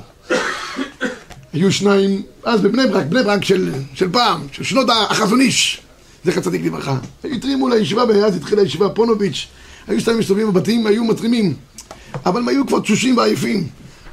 היו 1.53 1.71
שניים, 1.71 2.21
אז 2.43 2.61
בבני 2.61 2.87
ברק, 2.87 3.05
בני 3.05 3.23
ברק 3.23 3.43
של, 3.43 3.71
של 3.93 4.09
פעם, 4.11 4.41
של 4.51 4.63
שנות 4.63 4.87
החזון 5.09 5.41
איש, 5.41 5.81
זכר 6.25 6.41
צדיק 6.41 6.65
לברכה. 6.65 6.97
היו 7.23 7.35
התרימו 7.35 7.69
לישיבה, 7.69 8.03
ואז 8.07 8.35
התחילה 8.35 8.61
הישיבה 8.61 8.89
פונוביץ', 8.89 9.47
היו 9.87 9.99
שתיים 10.01 10.19
מסתובבים 10.19 10.47
בבתים, 10.47 10.87
היו 10.87 11.03
מתרימים, 11.03 11.53
אבל 12.25 12.41
הם 12.41 12.47
היו 12.47 12.67
כבר 12.67 12.79
תשושים 12.79 13.17
ועייפים. 13.17 13.67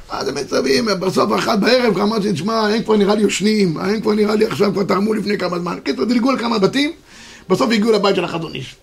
אז 0.09 0.27
הם 0.27 0.35
מצווים, 0.35 0.87
בסוף 0.99 1.35
אחת 1.35 1.59
בערב, 1.59 1.97
אמרתי, 1.97 2.33
תשמע, 2.33 2.67
הם 2.67 2.83
כבר 2.83 2.95
נראה 2.95 3.15
לי 3.15 3.21
יושנים, 3.21 3.77
הם 3.77 4.01
כבר 4.01 4.13
נראה 4.13 4.35
לי 4.35 4.45
עכשיו, 4.45 4.73
כבר 4.73 4.83
תרמו 4.83 5.13
לפני 5.13 5.37
כמה 5.37 5.59
זמן. 5.59 5.77
קיצור, 5.83 6.05
דילגו 6.05 6.29
על 6.29 6.39
כמה 6.39 6.59
בתים, 6.59 6.91
בסוף 7.49 7.71
הגיעו 7.71 7.91
לבית 7.91 8.15
של 8.15 8.23
החזון 8.23 8.55
איש. 8.55 8.75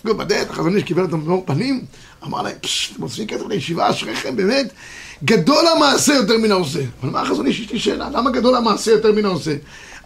הגיעו 0.00 0.18
בדלת, 0.18 0.50
החזון 0.50 0.76
איש 0.76 0.82
קיבל 0.82 1.02
אותם 1.02 1.24
במאור 1.24 1.42
פנים, 1.46 1.84
אמר 2.24 2.42
להם, 2.42 2.54
פשש, 2.60 2.92
אתם 2.92 3.00
מוסיפים 3.00 3.26
כסף 3.26 3.46
לישיבה, 3.48 3.90
אשריכם, 3.90 4.36
באמת, 4.36 4.72
גדול 5.24 5.64
המעשה 5.76 6.14
יותר 6.14 6.38
מן 6.38 6.50
העושה. 6.50 6.80
אבל 7.02 7.10
מה 7.10 7.20
החזון 7.20 7.46
איש? 7.46 7.60
יש 7.60 7.72
לי 7.72 7.78
שאלה, 7.78 8.08
למה 8.10 8.30
גדול 8.30 8.56
המעשה 8.56 8.90
יותר 8.90 9.12
מן 9.12 9.24
העושה? 9.24 9.54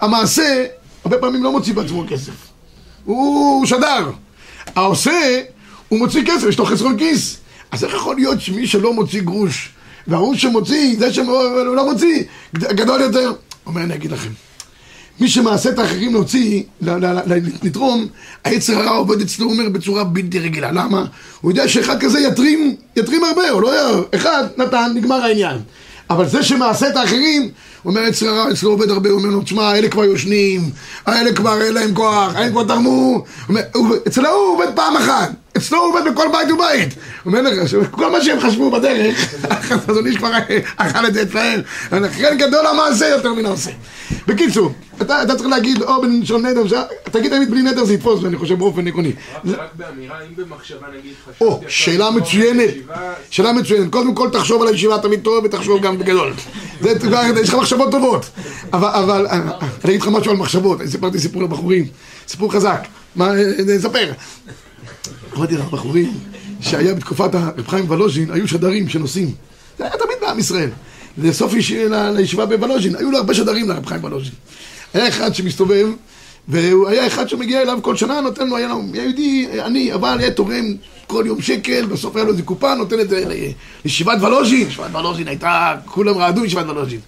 המעשה, 0.00 0.66
הרבה 1.04 1.18
פעמים 1.18 1.44
לא 1.44 1.52
מוציא 1.52 1.74
בעצמו 1.74 2.04
כסף. 2.08 2.32
הוא 3.04 3.66
שדר. 3.66 4.10
העושה, 4.76 5.40
הוא 5.88 5.98
מוציא 5.98 6.22
כסף, 6.26 6.46
יש 6.48 6.58
לו 6.58 6.64
חסרון 6.64 6.98
כיס. 6.98 7.36
אז 7.70 7.84
איך 7.84 7.94
יכול 7.94 8.16
להיות 8.16 8.40
שמי 8.40 8.66
שלא 8.66 8.94
מוציא 8.94 9.22
גרוש, 9.22 9.70
וההוא 10.06 10.34
שמוציא, 10.34 10.98
זה 10.98 11.12
שלא 11.12 11.76
לא 11.76 11.92
מוציא, 11.92 12.22
גדול 12.54 13.00
יותר? 13.00 13.32
אומר, 13.66 13.82
אני 13.82 13.94
אגיד 13.94 14.12
לכם. 14.12 14.30
מי 15.20 15.28
שמעשה 15.28 15.70
את 15.70 15.78
האחרים 15.78 16.12
להוציא, 16.14 16.62
לתרום, 17.62 18.06
היצר 18.44 18.78
הרע 18.78 18.90
עובד 18.90 19.20
אצלו, 19.20 19.46
הוא 19.46 19.52
אומר, 19.52 19.68
בצורה 19.68 20.04
בלתי 20.04 20.38
רגילה. 20.38 20.72
למה? 20.72 21.04
הוא 21.40 21.50
יודע 21.50 21.68
שאחד 21.68 22.00
כזה 22.00 22.20
יתרים, 22.20 22.74
יתרים 22.96 23.24
הרבה, 23.24 23.50
או 23.50 23.60
לא 23.60 23.74
י... 23.74 24.16
אחד 24.16 24.44
נתן, 24.56 24.92
נגמר 24.94 25.14
העניין. 25.24 25.58
אבל 26.10 26.28
זה 26.28 26.42
שמעשה 26.42 26.88
את 26.88 26.96
האחרים, 26.96 27.42
הוא 27.82 27.90
אומר, 27.90 28.00
יצר 28.08 28.28
הרע 28.28 28.50
אצלו 28.50 28.70
עובד 28.70 28.90
הרבה, 28.90 29.10
הוא 29.10 29.18
אומר 29.18 29.30
לו, 29.30 29.40
תשמע, 29.42 29.74
אלה 29.74 29.88
כבר 29.88 30.04
יושנים, 30.04 30.70
האלה 31.06 31.32
כבר 31.32 31.62
אין 31.62 31.74
להם 31.74 31.94
כוח, 31.94 32.34
האלה 32.34 32.50
כבר 32.50 32.64
תרמו. 32.64 33.24
הוא 33.48 33.58
הוא- 33.74 33.96
אצל 34.08 34.26
ההוא 34.26 34.38
הוא 34.46 34.54
עובד 34.54 34.74
פעם 34.74 34.96
אחת, 34.96 35.30
אצלו 35.60 35.78
הוא 35.78 35.88
עובד 35.88 36.12
בכל 36.12 36.26
בית 36.32 36.50
ובית. 36.52 36.94
הוא 37.24 37.32
אומר 37.32 37.42
לך, 37.42 37.76
כל 37.90 38.10
מה 38.10 38.20
שהם 38.20 38.40
חשבו 38.40 38.70
בדרך, 38.70 39.34
החזון 39.50 40.06
איש 40.06 40.16
כבר 40.16 40.30
אכל 40.76 41.06
את 41.06 41.14
זה 41.14 41.22
אצלהם. 41.22 41.60
לכן 41.92 42.36
גדול 42.38 42.66
המעשה 42.66 43.08
יותר 43.08 43.34
מן 43.34 43.46
העושה. 43.46 43.70
בקיצור, 44.26 44.72
אתה, 45.02 45.22
אתה 45.22 45.34
צריך 45.34 45.48
להגיד 45.48 45.82
או 45.82 46.02
בלשון 46.02 46.46
נדר, 46.46 46.62
תגיד 47.04 47.36
תמיד 47.36 47.50
בלי 47.50 47.62
נדר 47.62 47.84
זה 47.84 47.94
יתפוס, 47.94 48.22
ואני 48.22 48.36
חושב 48.36 48.58
באופן 48.58 48.88
עקרוני. 48.88 49.12
רק 49.44 49.70
באמירה, 49.74 50.16
אם 50.20 50.44
במחשבה 50.44 50.86
נגיד 50.98 51.12
חשבתי... 51.24 51.44
או, 51.44 51.60
שאלה 51.68 52.10
מצוינת, 52.10 52.70
שאלה 53.30 53.52
מצוינת. 53.52 53.92
קודם 53.92 54.14
כל 54.14 54.30
תחשוב 54.32 54.62
על 54.62 54.68
הישיבה 54.68 54.98
תמיד 54.98 55.20
טוב 55.20 55.44
ותחשוב 55.44 55.82
גם 55.82 55.98
בגדול. 55.98 56.32
יש 57.42 57.48
לך 57.48 57.54
מחשבות 57.54 57.90
טובות. 57.90 58.30
אבל, 58.72 59.26
אה, 59.26 59.32
אה, 59.32 59.38
אני 59.84 59.92
אגיד 59.92 60.02
לך 60.02 60.08
משהו 60.08 60.30
על 60.30 60.36
מחשבות. 60.36 60.80
אני 60.80 60.90
סיפרתי 60.90 61.18
סיפור 61.18 61.42
לבחורים, 61.42 61.86
סיפור 62.28 62.52
חזק. 62.52 62.86
מה, 63.16 63.34
אה, 63.34 63.42
נספר. 65.42 65.56
אמרתי 65.56 65.56
לבחורים 65.56 66.12
שהיה 66.60 66.94
בתקופת 66.94 67.34
הרב 67.34 67.68
חיים 67.68 67.90
ולוז'ין, 67.90 68.30
היו 68.30 68.48
שדרים 68.48 68.88
שנוסעים. 68.88 69.32
זה 69.78 69.84
היה 69.84 69.92
תמיד 69.92 70.16
בעם 70.20 70.38
ישראל. 70.38 70.70
לסוף 71.18 71.52
לישיבה 72.14 72.46
בוולוז'ין, 72.46 72.96
היו 72.96 73.10
לו 73.10 73.18
הרבה 73.18 73.34
שדרים 73.34 73.68
לרב 73.68 73.86
חיים 73.86 74.04
ולוז'ין. 74.04 74.32
היה 74.94 75.08
אחד 75.08 75.34
שמסתובב, 75.34 75.86
והוא 76.48 76.88
היה 76.88 77.06
אחד 77.06 77.28
שמגיע 77.28 77.62
אליו 77.62 77.78
כל 77.82 77.96
שנה, 77.96 78.20
נותן 78.20 78.48
לו, 78.48 78.56
היה 78.56 78.68
לו, 78.68 78.82
יהודי 78.94 79.48
עני, 79.64 79.94
אבל 79.94 80.16
היה 80.18 80.30
תורם 80.30 80.74
כל 81.06 81.24
יום 81.26 81.42
שקל, 81.42 81.86
בסוף 81.86 82.16
היה 82.16 82.24
לו 82.24 82.30
איזה 82.30 82.42
קופה, 82.42 82.74
נותן 82.74 83.00
את 83.00 83.08
זה 83.08 83.24
לישיבת 83.84 84.22
ולוז'ין. 84.22 84.68
ישיבת 84.68 84.94
ולוז'ין 84.94 85.28
הייתה, 85.28 85.76
כולם 85.84 86.18
רעדו 86.18 86.44
ישיבת 86.44 86.66
ולוז'ין. 86.68 87.00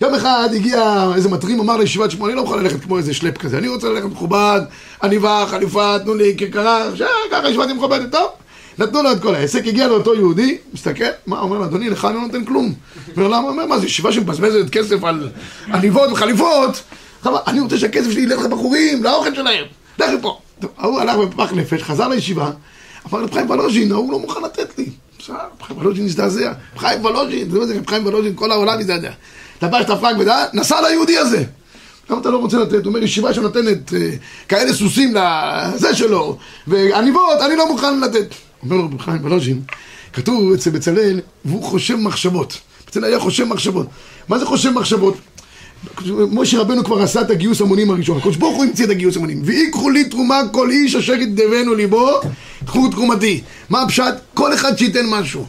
יום 0.00 0.14
אחד 0.14 0.48
הגיע 0.54 1.06
איזה 1.14 1.28
מטרים, 1.28 1.60
אמר 1.60 1.76
לישיבת 1.76 2.10
שמונה, 2.10 2.32
אני 2.32 2.40
לא 2.40 2.44
יכול 2.44 2.60
ללכת 2.60 2.82
כמו 2.82 2.98
איזה 2.98 3.14
שלפ 3.14 3.38
כזה, 3.38 3.58
אני 3.58 3.68
רוצה 3.68 3.88
ללכת 3.88 4.06
מכובד, 4.06 4.60
עניבה, 5.02 5.44
חליפה, 5.48 5.98
תנו 5.98 6.14
לי 6.14 6.34
כרכרה, 6.38 6.84
ככה 7.30 7.48
ישיבה 7.48 7.66
מכובדת, 7.66 8.12
טוב. 8.12 8.30
נתנו 8.78 9.02
לו 9.02 9.12
את 9.12 9.22
כל 9.22 9.34
העסק, 9.34 9.66
הגיע 9.66 9.88
לאותו 9.88 10.14
יהודי, 10.14 10.58
מסתכל, 10.72 11.04
מה, 11.26 11.40
אומר 11.40 11.58
לו, 11.58 11.64
אדוני, 11.64 11.90
לך 11.90 12.04
אני 12.04 12.14
לא 12.14 12.20
נותן 12.20 12.44
כלום. 12.44 12.74
אומר, 13.16 13.28
למה? 13.28 13.48
אומר, 13.48 13.66
מה, 13.66 13.78
זו 13.78 13.86
ישיבה 13.86 14.12
שמבזבזת 14.12 14.70
כסף 14.70 15.04
על 15.04 15.28
עניבות 15.74 16.12
וחליפות? 16.12 16.82
אני 17.26 17.60
רוצה 17.60 17.78
שהכסף 17.78 18.10
שלי 18.10 18.22
ילך 18.22 18.38
לבחורים, 18.44 19.04
לאוכל 19.04 19.34
שלהם, 19.34 19.64
לך. 19.98 20.10
טוב, 20.60 20.70
ההוא 20.78 21.00
הלך 21.00 21.16
בפח 21.16 21.52
נפש, 21.52 21.82
חזר 21.82 22.08
לישיבה, 22.08 22.50
אמר 23.10 23.22
רב 23.22 23.34
חיים 23.34 23.50
ולוז'ין, 23.50 23.92
ההוא 23.92 24.12
לא 24.12 24.18
מוכן 24.18 24.40
לתת 24.44 24.78
לי. 24.78 24.90
בסדר, 25.18 25.36
רב 25.36 25.62
חיים 25.62 25.78
ולוז'ין 25.78 26.04
הזדעזע, 26.04 26.48
רב 26.48 26.78
חיים 26.78 27.04
ולוז'ין, 27.04 27.50
זה 27.50 27.58
מה 27.58 27.66
זה, 27.66 27.78
חיים 27.86 28.06
ולוז'ין, 28.06 28.32
כל 28.34 28.50
העולם 28.50 28.78
הזדעזע. 28.78 29.10
לבש 29.62 29.84
את 29.84 29.90
הפרק 29.90 30.16
ודעה, 30.18 30.44
נסע 30.52 30.88
ליהודי 30.88 31.18
הזה. 31.18 31.44
למה 32.10 32.20
אתה 32.20 32.30
לא 32.30 32.38
רוצה 32.38 32.58
לתת? 32.58 32.72
הוא 32.72 32.86
אומר, 32.86 33.02
ישיבה 33.02 33.34
שנותנת 33.34 33.94
אה, 33.94 34.10
כאלה 34.48 34.72
סוסים 34.72 35.14
לזה 35.14 35.94
שלו, 35.94 36.38
ועניבות, 36.66 37.40
אני 37.46 37.56
לא 37.56 37.68
מוכן 37.68 38.00
לתת. 38.00 38.34
אומר 38.62 38.76
לו 38.76 38.84
רב 38.84 39.00
חיים 39.00 39.24
ולוז'ין, 39.24 39.60
כתוב 40.12 40.52
אצל 40.52 40.70
בצלאל, 40.70 41.20
והוא 41.44 41.62
חושב 41.62 41.96
מחשבות. 41.96 42.58
בצלאל 42.86 43.04
היה 43.04 43.20
חושב 43.20 43.44
מחשבות. 43.44 43.86
מה 44.28 44.38
זה 44.38 44.46
חושב 44.46 44.70
מחשבות? 44.70 45.16
משה 46.30 46.60
רבנו 46.60 46.84
כבר 46.84 47.02
עשה 47.02 47.20
את 47.20 47.30
הגיוס 47.30 47.60
המונים 47.60 47.90
הראשון, 47.90 48.18
הקדוש 48.18 48.36
ברוך 48.36 48.56
הוא 48.56 48.64
המציא 48.64 48.84
את 48.84 48.90
הגיוס 48.90 49.16
המונים. 49.16 49.42
ויקחו 49.44 49.90
לי 49.90 50.04
תרומה 50.04 50.40
כל 50.52 50.70
איש 50.70 50.94
אשר 50.94 51.14
ידבנו 51.14 51.74
ליבו, 51.74 52.20
קחו 52.66 52.88
תרומתי. 52.88 53.40
מה 53.70 53.82
הפשט? 53.82 54.14
כל 54.34 54.54
אחד 54.54 54.78
שייתן 54.78 55.06
משהו. 55.06 55.46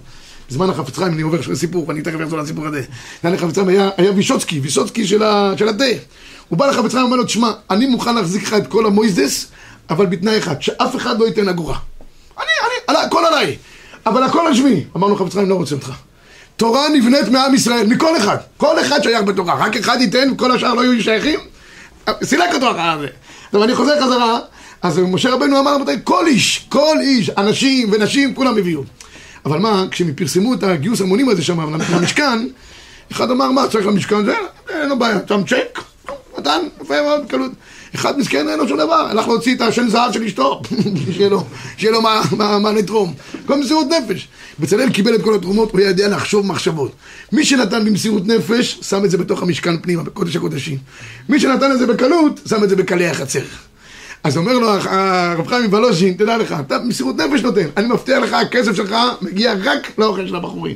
בזמן 0.50 0.70
החפץ 0.70 0.98
חיים, 0.98 1.13
אני 1.13 1.22
עובר 1.22 1.56
סיפור, 1.56 1.89
ואני 1.89 2.01
תכף 2.01 2.22
אחזור 2.24 2.39
לסיפור 2.39 2.68
הזה. 2.68 2.82
זמן 3.22 3.34
החפץ 3.34 3.53
חיים 3.56 3.68
היה, 3.68 3.89
היה 3.98 4.12
וישוצקי, 4.12 4.60
ויסוצקי 4.60 5.08
של, 5.08 5.24
של 5.58 5.68
התה. 5.68 5.84
הוא 6.50 6.60
בא 6.60 6.68
לחפץ 6.68 6.91
חיים 6.91 7.03
ואומר 7.03 7.18
לו, 7.18 7.24
תשמע, 7.24 7.51
אני 7.70 7.86
מוכן 7.86 8.15
להחזיק 8.15 8.44
לך 8.44 8.53
את 8.53 8.68
כל 8.68 8.86
המויזדס, 8.86 9.48
אבל 9.89 10.06
בתנאי 10.06 10.38
אחד, 10.38 10.62
שאף 10.62 10.96
אחד 10.96 11.20
לא 11.20 11.25
ייתן 11.25 11.50
אגורה. 11.50 11.77
אני, 12.38 12.46
אני, 12.62 12.75
עלי, 12.88 13.08
הכל 13.08 13.25
עליי, 13.25 13.58
אבל 14.06 14.24
הכל 14.24 14.48
על 14.48 14.56
שמי. 14.56 14.84
אמרנו 14.96 15.15
חפץ 15.15 15.34
חיים, 15.34 15.50
לא 15.50 15.56
רוצה 15.56 15.75
אותך. 15.75 15.91
תורה 16.56 16.89
נבנית 16.89 17.27
מעם 17.27 17.56
ישראל, 17.56 17.88
מכל 17.88 18.18
אחד. 18.18 18.38
כל 18.58 18.82
אחד 18.82 19.03
שייך 19.03 19.24
בתורה, 19.24 19.56
רק 19.56 19.77
אחד 19.77 19.98
ייתן, 20.01 20.36
כל 20.38 20.51
השאר 20.51 20.74
לא 20.74 20.82
יהיו 20.82 21.03
שייכים. 21.03 21.39
סילק 22.24 22.53
אותו 22.53 22.72
אחר 22.72 23.00
זה. 23.00 23.08
עכשיו 23.46 23.63
אני 23.63 23.75
חוזר 23.75 24.01
חזרה, 24.01 24.39
אז 24.82 25.00
משה 25.00 25.29
רבנו 25.29 25.60
אמר 25.60 25.75
רבותיי, 25.75 25.98
כל 26.03 26.27
איש, 26.27 26.65
כל 26.70 26.98
איש, 27.01 27.29
אנשים 27.29 27.89
ונשים, 27.91 28.36
כולם 28.36 28.58
הביאו. 28.58 28.82
אבל 29.46 29.60
מה, 29.60 29.86
כשהם 29.91 30.13
פרסמו 30.13 30.53
את 30.53 30.63
הגיוס 30.63 31.01
המונים 31.01 31.29
הזה 31.29 31.43
שם 31.43 31.74
למשכן, 31.93 32.48
אחד 33.12 33.31
אמר, 33.31 33.51
מה, 33.51 33.67
צריך 33.67 33.88
למשכן 33.88 34.25
זה? 34.25 34.36
אין 34.69 34.89
לו 34.89 35.00
בעיה, 35.00 35.19
שם 35.27 35.41
צ'ק, 35.43 35.79
נתן, 36.39 36.60
יפה 36.81 37.01
מאוד, 37.01 37.25
בקלות. 37.25 37.51
אחד 37.96 38.19
מסכן 38.19 38.48
אין 38.48 38.60
לו 38.60 38.67
שום 38.67 38.77
דבר, 38.77 39.08
הלך 39.10 39.27
להוציא 39.27 39.55
את 39.55 39.62
השן 39.62 39.89
זהב 39.89 40.12
של 40.12 40.24
אשתו, 40.24 40.62
שיהיה 41.77 41.91
לו, 41.91 42.01
מה 42.62 42.72
לתרום. 42.72 43.13
כל 43.46 43.60
מסירות 43.60 43.88
נפש. 43.88 44.27
בצלאל 44.60 44.89
קיבל 44.89 45.15
את 45.15 45.22
כל 45.22 45.36
התרומות, 45.36 45.72
הוא 45.72 45.79
היה 45.79 45.89
יודע 45.89 46.08
לחשוב 46.08 46.46
מחשבות. 46.46 46.91
מי 47.31 47.46
שנתן 47.46 47.86
במסירות 47.86 48.27
נפש, 48.27 48.79
שם 48.81 49.05
את 49.05 49.12
זה 49.12 49.17
בתוך 49.17 49.41
המשכן 49.41 49.77
פנימה, 49.77 50.03
בקודש 50.03 50.36
הקודשים. 50.36 50.77
מי 51.29 51.39
שנתן 51.39 51.72
את 51.72 51.79
זה 51.79 51.88
בקלות, 51.88 52.39
שם 52.50 52.63
את 52.63 52.69
זה 52.69 52.75
בקלי 52.75 53.08
החצר. 53.08 53.43
אז 54.24 54.38
אומר 54.38 54.54
לו 54.54 54.70
הרב 54.70 55.48
חיים 55.48 55.66
מוולוז'ין, 55.66 56.14
תדע 56.14 56.38
לך, 56.38 56.56
אתה 56.60 56.80
במסירות 56.80 57.18
נפש 57.18 57.42
נותן, 57.42 57.66
אני 57.78 57.88
מבטיח 57.88 58.18
לך, 58.18 58.34
הכסף 58.34 58.76
שלך 58.76 58.96
מגיע 59.22 59.54
רק 59.64 59.92
לאוכל 59.98 60.28
של 60.28 60.36
הבחורים. 60.36 60.76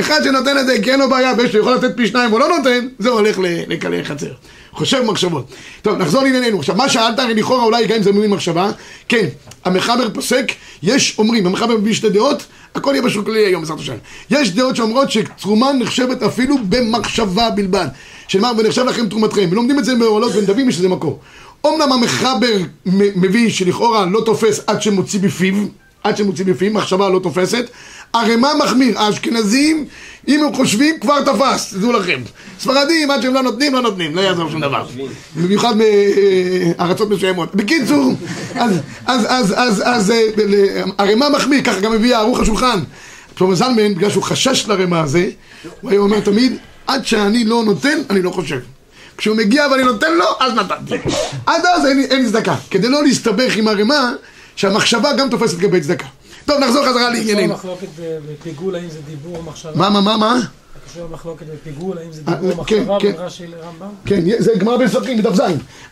אחד 0.00 0.20
שנותן 0.24 0.58
את 0.58 0.66
זה, 0.66 0.82
כי 0.82 0.90
אין 0.90 1.00
לו 1.00 1.08
בעיה, 1.08 1.32
ויש 1.38 1.54
לו 1.54 1.60
יכול 1.60 1.74
לתת 1.74 1.96
פי 1.96 2.06
שניים 2.06 2.32
או 2.32 2.38
לא 2.38 2.48
נותן, 2.48 2.86
זה 2.98 3.08
הולך 3.08 3.38
לקלי 3.42 4.04
חצר. 4.04 4.30
חושב 4.72 5.02
מחשבות. 5.02 5.46
טוב, 5.82 5.98
נחזור 5.98 6.22
לענייננו. 6.22 6.58
עכשיו, 6.58 6.76
מה 6.76 6.88
שאלת, 6.88 7.18
הרי 7.18 7.34
לכאורה 7.34 7.64
אולי 7.64 7.86
גם 7.86 7.96
אם 7.96 8.02
זה 8.02 8.12
מבין 8.12 8.30
מחשבה, 8.30 8.70
כן, 9.08 9.26
המחבר 9.64 10.10
פוסק, 10.14 10.52
יש 10.82 11.18
אומרים, 11.18 11.46
המחבר 11.46 11.76
מביא 11.76 11.94
שתי 11.94 12.10
דעות, 12.10 12.46
הכל 12.74 12.90
יהיה 12.90 13.02
בשוק 13.02 13.26
כללי 13.26 13.46
היום, 13.46 13.62
בעזרת 13.62 13.78
השם. 13.78 13.94
יש 14.30 14.50
דעות 14.50 14.76
שאומרות 14.76 15.10
שתרומה 15.10 15.72
נחשבת 15.72 16.22
אפילו 16.22 16.56
במחשבה 16.68 17.50
בלבד. 17.50 17.86
מה, 18.40 18.52
ונחשב 18.58 18.84
לכם 18.84 19.08
תרומתכם. 19.08 19.48
ולומדים 19.50 19.78
את 19.78 19.84
זה 19.84 19.94
בעולות 19.94 20.32
ונדבים, 20.36 20.68
יש 20.68 20.78
לזה 20.78 20.88
מקור. 20.88 21.20
אמנם 21.66 21.92
המחבר 21.92 22.56
מביא 23.16 23.50
שלכאורה 23.50 24.06
לא 24.06 24.20
תופס 24.26 24.60
עד 24.66 24.82
שמוציא 24.82 25.20
בפיו, 25.20 25.54
עד 26.02 26.16
שמוציא 26.16 26.44
בפיו, 26.44 26.72
מחשבה 26.72 27.08
לא 27.08 27.18
תופסת. 27.18 27.66
הרמ"א 28.14 28.48
מחמיר, 28.64 28.98
האשכנזים, 28.98 29.84
אם 30.28 30.44
הם 30.44 30.54
חושבים, 30.54 30.94
כבר 31.00 31.20
תפס, 31.24 31.74
תדעו 31.74 31.92
לכם. 31.92 32.20
ספרדים, 32.60 33.10
עד 33.10 33.22
שהם 33.22 33.34
לא 33.34 33.42
נותנים, 33.42 33.74
לא 33.74 33.82
נותנים, 33.82 34.16
לא 34.16 34.20
יעזור 34.20 34.50
שום 34.50 34.60
דבר. 34.60 34.86
במיוחד 35.36 35.74
מארצות 36.78 37.10
מסוימות. 37.10 37.54
בקיצור, 37.54 38.12
אז, 38.54 38.72
אז, 39.06 39.26
אז, 39.28 39.54
אז, 39.56 39.82
אז, 39.86 40.10
אה, 40.10 40.20
ל- 40.36 40.82
הרמ"א 40.98 41.28
מחמיר, 41.28 41.62
ככה 41.62 41.80
גם 41.80 41.92
מביא 41.92 42.16
ערוך 42.16 42.40
השולחן. 42.40 42.78
שלמה 43.38 43.54
זלמן, 43.54 43.94
בגלל 43.94 44.10
שהוא 44.10 44.22
חשש 44.22 44.68
לרמ"א 44.68 44.96
הזה, 44.96 45.28
הוא 45.80 45.90
היה 45.90 46.00
אומר 46.00 46.20
תמיד, 46.20 46.52
עד 46.86 47.06
שאני 47.06 47.44
לא 47.44 47.62
נותן, 47.64 47.98
אני 48.10 48.22
לא 48.22 48.30
חושב. 48.30 48.58
כשהוא 49.16 49.36
מגיע 49.36 49.66
ואני 49.70 49.82
נותן 49.82 50.14
לו, 50.16 50.24
אז 50.40 50.52
נתתי. 50.52 50.94
עד 51.46 51.62
אז 51.66 51.86
אין, 51.86 52.06
אין 52.10 52.26
צדקה. 52.26 52.56
כדי 52.70 52.88
לא 52.88 53.02
להסתבך 53.02 53.56
עם 53.56 53.68
הרמ"א, 53.68 54.10
שהמחשבה 54.56 55.12
גם 55.12 55.30
תופסת 55.30 55.58
לגבי 55.58 55.80
צדקה. 55.80 56.06
טוב, 56.44 56.58
נחזור 56.60 56.86
חזרה 56.86 57.10
לענייננו. 57.10 57.52
למחלוקת 57.52 57.88
ב- 58.00 58.18
בפיגול, 58.32 58.74
האם 58.74 58.90
זה 58.90 58.98
דיבור 59.10 59.36
או 59.36 59.42
מחשבה? 59.42 59.72
מה, 59.74 59.90
מה, 59.90 60.00
מה, 60.00 60.16
מה? 60.16 60.40
קשור 60.90 61.06
למחלוקת 61.10 61.46
בפיגול, 61.46 61.98
האם 61.98 62.12
זה 62.12 62.22
אה, 62.28 62.34
דיבור 62.34 62.58
או 62.58 62.64
כן, 62.64 62.78
מחשבה 62.80 62.98
כן. 63.00 63.12
בין 63.12 63.20
רש"י 63.20 63.46
לרמב"ם? 63.46 63.94
כן, 64.06 64.20
זה 64.38 64.52
גמרא 64.58 64.76
בסרטים, 64.76 65.18
בדף 65.18 65.34
ז', 65.34 65.40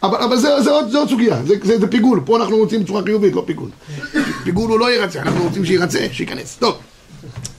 אבל, 0.02 0.18
אבל 0.18 0.36
זה, 0.36 0.48
זה, 0.62 0.70
עוד, 0.70 1.08
סוגיה, 1.08 1.40
זה, 1.64 1.86
פיגול, 1.90 2.20
פה 2.24 2.36
אנחנו 2.36 2.56
רוצים 2.56 2.82
בצורה 2.84 3.02
חיובית, 3.02 3.34
לא 3.34 3.42
פיגול. 3.46 3.70
פיגול 4.44 4.70
הוא 4.70 4.80
לא 4.80 4.92
ירצה, 4.92 5.20
אנחנו 5.20 5.42
רוצים 5.44 5.64
שירצה, 5.64 6.06
שייכנס. 6.12 6.56
טוב, 6.58 6.74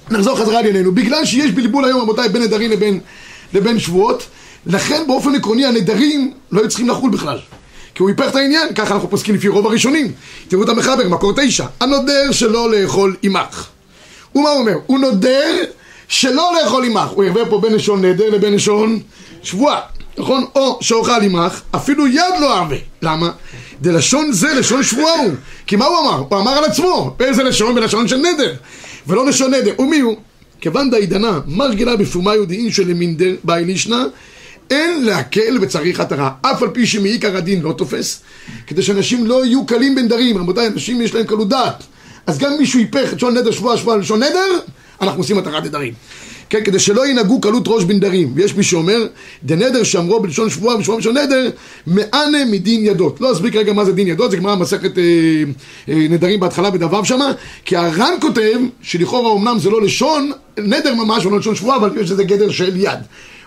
נחזור 0.09 0.39
חזרה 0.39 0.61
לענייננו. 0.61 0.91
בגלל 0.91 1.25
שיש 1.25 1.51
בלבול 1.51 1.85
היום, 1.85 2.01
רבותיי, 2.01 2.29
בין 2.29 2.41
נדרים 2.41 2.71
לבין, 2.71 2.99
לבין 3.53 3.79
שבועות, 3.79 4.25
לכן 4.65 5.03
באופן 5.07 5.35
עקרוני 5.35 5.65
הנדרים 5.65 6.33
לא 6.51 6.59
היו 6.59 6.69
צריכים 6.69 6.89
לחול 6.89 7.11
בכלל. 7.11 7.39
כי 7.95 8.03
הוא 8.03 8.09
היפך 8.09 8.27
את 8.29 8.35
העניין, 8.35 8.73
ככה 8.73 8.93
אנחנו 8.93 9.09
פוסקים 9.09 9.35
לפי 9.35 9.47
רוב 9.47 9.67
הראשונים. 9.67 10.11
תראו 10.47 10.63
את 10.63 10.69
המחבר, 10.69 11.09
מקור 11.09 11.33
תשע. 11.35 11.65
הנודר 11.79 12.31
שלא 12.31 12.71
לאכול 12.71 13.15
עמך. 13.21 13.67
ומה 14.35 14.49
הוא 14.49 14.59
אומר? 14.59 14.73
הוא 14.85 14.99
נודר 14.99 15.55
שלא 16.07 16.51
לאכול 16.61 16.85
עמך. 16.85 17.09
הוא 17.09 17.23
ירווה 17.23 17.45
פה 17.45 17.59
בין 17.61 17.73
לשון 17.73 18.05
נדר 18.05 18.29
לבין 18.29 18.53
לשון 18.53 18.99
שבועה. 19.43 19.79
נכון? 20.17 20.45
או 20.55 20.77
שאוכל 20.81 21.21
עמך, 21.21 21.61
אפילו 21.75 22.07
יד 22.07 22.33
לא 22.41 22.57
אהבה. 22.57 22.75
למה? 23.01 23.31
דלשון 23.81 24.31
זה 24.31 24.53
לשון 24.53 24.83
שבועה 24.83 25.19
הוא. 25.19 25.31
כי 25.67 25.75
מה 25.75 25.85
הוא 25.85 25.97
אמר? 25.99 26.23
הוא 26.29 26.39
אמר 26.39 26.51
על 26.51 26.63
עצמו. 26.63 27.15
באיזה 27.19 27.43
לשון? 27.43 27.75
בלשון 27.75 28.07
של 28.07 28.17
נדר. 28.17 28.53
ולא 29.07 29.25
לשון 29.25 29.53
נדר. 29.53 29.73
ומי 29.79 29.99
הוא? 29.99 30.15
כיוון 30.61 30.89
דעידנה, 30.89 31.39
מרגלה 31.47 31.95
בפומה 31.95 32.35
יהודיים 32.35 32.71
שלמינדר 32.71 33.35
באי 33.43 33.65
לישנא, 33.65 34.03
אין 34.69 35.05
להקל 35.05 35.57
וצריך 35.61 35.99
התרה, 35.99 36.31
אף 36.41 36.63
על 36.63 36.69
פי 36.69 36.85
שמעיקר 36.85 37.37
הדין 37.37 37.61
לא 37.61 37.73
תופס, 37.77 38.21
כדי 38.67 38.81
שאנשים 38.81 39.27
לא 39.27 39.45
יהיו 39.45 39.65
קלים 39.65 39.95
בנדרים. 39.95 40.37
רבותיי, 40.37 40.67
אנשים 40.67 41.01
יש 41.01 41.15
להם 41.15 41.25
קלות 41.25 41.49
דעת. 41.49 41.83
אז 42.27 42.37
גם 42.37 42.51
מישהו 42.59 42.79
היפך 42.79 43.09
את 43.09 43.17
לשון 43.17 43.37
נדר 43.37 43.51
שבועה 43.51 43.77
שבועה 43.77 43.97
ללשון 43.97 44.23
נדר, 44.23 44.59
אנחנו 45.01 45.19
עושים 45.19 45.37
התרת 45.37 45.63
נדרים. 45.63 45.93
כן, 46.49 46.63
כדי 46.63 46.79
שלא 46.79 47.07
ינהגו 47.07 47.41
קלות 47.41 47.63
ראש 47.67 47.83
בנדרים. 47.83 48.31
ויש 48.35 48.55
מי 48.55 48.63
שאומר, 48.63 49.07
דנדר 49.43 49.83
שאמרו 49.83 50.19
בלשון 50.19 50.49
שבועה 50.49 50.77
ושבועה 50.77 50.97
בלשון 50.97 51.17
נדר, 51.17 51.49
מאנה 51.87 52.45
מדין 52.51 52.85
ידות. 52.85 53.21
לא 53.21 53.31
אסביר 53.31 53.51
כרגע 53.51 53.73
מה 53.73 53.85
זה 53.85 53.91
דין 53.91 54.07
ידות, 54.07 54.31
זה 54.31 54.37
גמרא 54.37 54.55
מסכת 54.55 54.97
אה, 54.97 55.03
אה, 55.89 56.07
נדרים 56.09 56.39
בהתחלה 56.39 56.69
בדבב 56.69 57.03
שמה, 57.03 57.31
כי 57.65 57.75
הר"ן 57.75 58.13
כותב, 58.21 58.59
שלכאורה 58.81 59.33
אמנם 59.33 59.59
זה 59.59 59.69
לא 59.69 59.81
לשון 59.81 60.31
נדר 60.57 60.95
ממש, 60.95 61.25
ולא 61.25 61.39
לשון 61.39 61.55
שבועה, 61.55 61.77
אבל 61.77 62.01
יש 62.01 62.11
לזה 62.11 62.23
גדר 62.23 62.51
של 62.51 62.77
יד. 62.77 62.99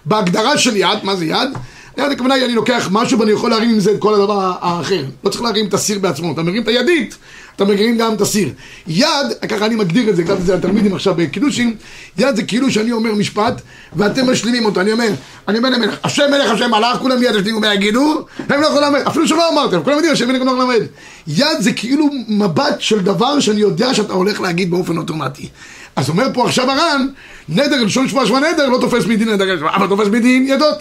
בהגדרה 0.06 0.58
של 0.58 0.76
יד, 0.76 0.98
מה 1.02 1.16
זה 1.16 1.24
יד? 1.24 1.48
יד 1.98 2.12
הכוונה 2.12 2.34
היא 2.34 2.44
אני 2.44 2.54
לוקח 2.54 2.88
משהו 2.92 3.18
ואני 3.18 3.32
יכול 3.32 3.50
להרים 3.50 3.70
עם 3.70 3.80
זה 3.80 3.90
את 3.90 3.98
כל 3.98 4.14
הדבר 4.14 4.56
האחר. 4.60 5.04
לא 5.24 5.30
צריך 5.30 5.42
להרים 5.42 5.66
את 5.66 5.74
הסיר 5.74 5.98
בעצמו, 5.98 6.32
אתה 6.32 6.42
מרים 6.42 6.62
את 6.62 6.68
הידית, 6.68 7.16
אתה 7.56 7.64
מרים 7.64 7.98
גם 7.98 8.14
את 8.14 8.20
הסיר. 8.20 8.48
יד, 8.86 9.08
ככה 9.48 9.66
אני 9.66 9.74
מגדיר 9.74 10.10
את 10.10 10.16
זה, 10.16 10.22
כתבתי 10.22 10.40
את 10.40 10.46
זה 10.46 10.56
לתלמידים 10.56 10.94
עכשיו 10.94 11.14
בקידושים, 11.14 11.76
יד 12.18 12.36
זה 12.36 12.42
כאילו 12.42 12.70
שאני 12.70 12.92
אומר 12.92 13.14
משפט 13.14 13.60
ואתם 13.96 14.30
משלימים 14.30 14.64
אותו, 14.64 14.80
אני 14.80 14.92
אומר, 14.92 15.08
אני 15.48 15.58
אומר 15.58 15.70
למלך, 15.70 15.98
השם 16.04 16.24
מלך 16.30 16.50
השם 16.50 16.70
מלאך, 16.70 16.98
כולם 16.98 17.20
מיד 17.20 17.34
ישלימו 17.34 17.60
ויגידו, 17.62 18.26
הם 18.48 18.60
לא 18.60 18.66
יכולים 18.66 18.82
ללמד, 18.82 19.00
אפילו 19.06 19.28
שלא 19.28 19.52
אמרתם, 19.52 19.82
כולם 19.82 19.96
יודעים 19.96 20.12
השם 20.12 20.28
מלך 20.28 20.42
לא 20.42 20.58
ללמד. 20.58 20.86
יד 21.26 21.60
זה 21.60 21.72
כאילו 21.72 22.08
מבט 22.28 22.80
של 22.80 23.00
דבר 23.00 23.40
שאני 23.40 23.60
יודע 23.60 23.94
שאתה 23.94 24.12
הולך 24.12 24.40
להגיד 24.40 24.70
באופן 24.70 24.96
אוטומטי. 24.96 25.48
אז 25.96 26.08
אומר 26.08 26.26
פה 26.34 26.44
עכשיו 26.46 26.70
הר"ן, 26.70 27.06
נדר 27.48 27.82
לשון 27.84 28.08
שבועה 28.08 28.26
שבועה 28.26 28.52
נדר 28.52 28.68
לא 28.68 28.78
תופס 28.80 29.06
מדין 29.06 29.28
נדר, 29.28 29.66
אבל 29.76 29.86
תופס 29.86 30.06
מדין 30.06 30.46
ידות. 30.48 30.78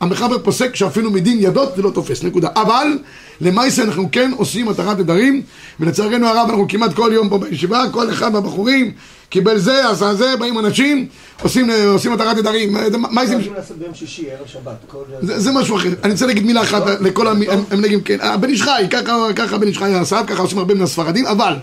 המחבר 0.00 0.38
פוסק 0.38 0.76
שאפילו 0.76 1.10
מדין 1.10 1.38
ידות 1.40 1.76
זה 1.76 1.82
לא 1.82 1.90
תופס, 1.90 2.22
נקודה. 2.22 2.48
אבל 2.56 2.86
למעשה 3.40 3.82
אנחנו 3.82 4.08
כן 4.12 4.30
עושים 4.36 4.68
התרת 4.68 4.98
נדרים, 4.98 5.42
ולצערנו 5.80 6.26
הרב 6.26 6.46
אנחנו 6.48 6.66
כמעט 6.68 6.94
כל 6.94 7.10
יום 7.14 7.28
פה 7.28 7.38
בישיבה, 7.38 7.84
כל 7.92 8.10
אחד 8.10 8.32
מהבחורים 8.32 8.92
קיבל 9.28 9.58
זה, 9.58 9.88
עשה 9.90 10.14
זה, 10.14 10.36
באים 10.36 10.58
אנשים, 10.58 11.06
עושים, 11.42 11.70
עושים 11.86 12.12
התרת 12.12 12.36
נדרים. 12.36 12.72
מה 12.92 13.20
עושים? 13.22 13.38
לעשות 13.56 13.78
ביום 13.78 13.94
שישי, 13.94 14.26
ערב 14.30 14.46
שבת. 14.46 14.76
כל- 14.86 14.98
זה, 15.22 15.40
זה 15.40 15.52
משהו 15.52 15.76
אחר. 15.76 15.88
אני 16.04 16.12
רוצה 16.12 16.26
להגיד 16.26 16.44
מילה 16.46 16.62
אחת 16.62 16.82
לכל 17.00 17.26
המנהגים, 17.28 18.00
כן. 18.00 18.16
הבן 18.20 18.48
איש 18.48 18.62
חי, 18.62 18.84
ככה, 18.90 19.12
ככה 19.36 19.58
בן 19.58 19.66
איש 19.66 19.78
חי 19.78 19.94
עשה, 19.94 20.20
ככה 20.26 20.42
עושים 20.42 20.58
הרבה 20.58 20.74
מן 20.74 20.82
הספרדים, 20.82 21.26
אבל 21.26 21.54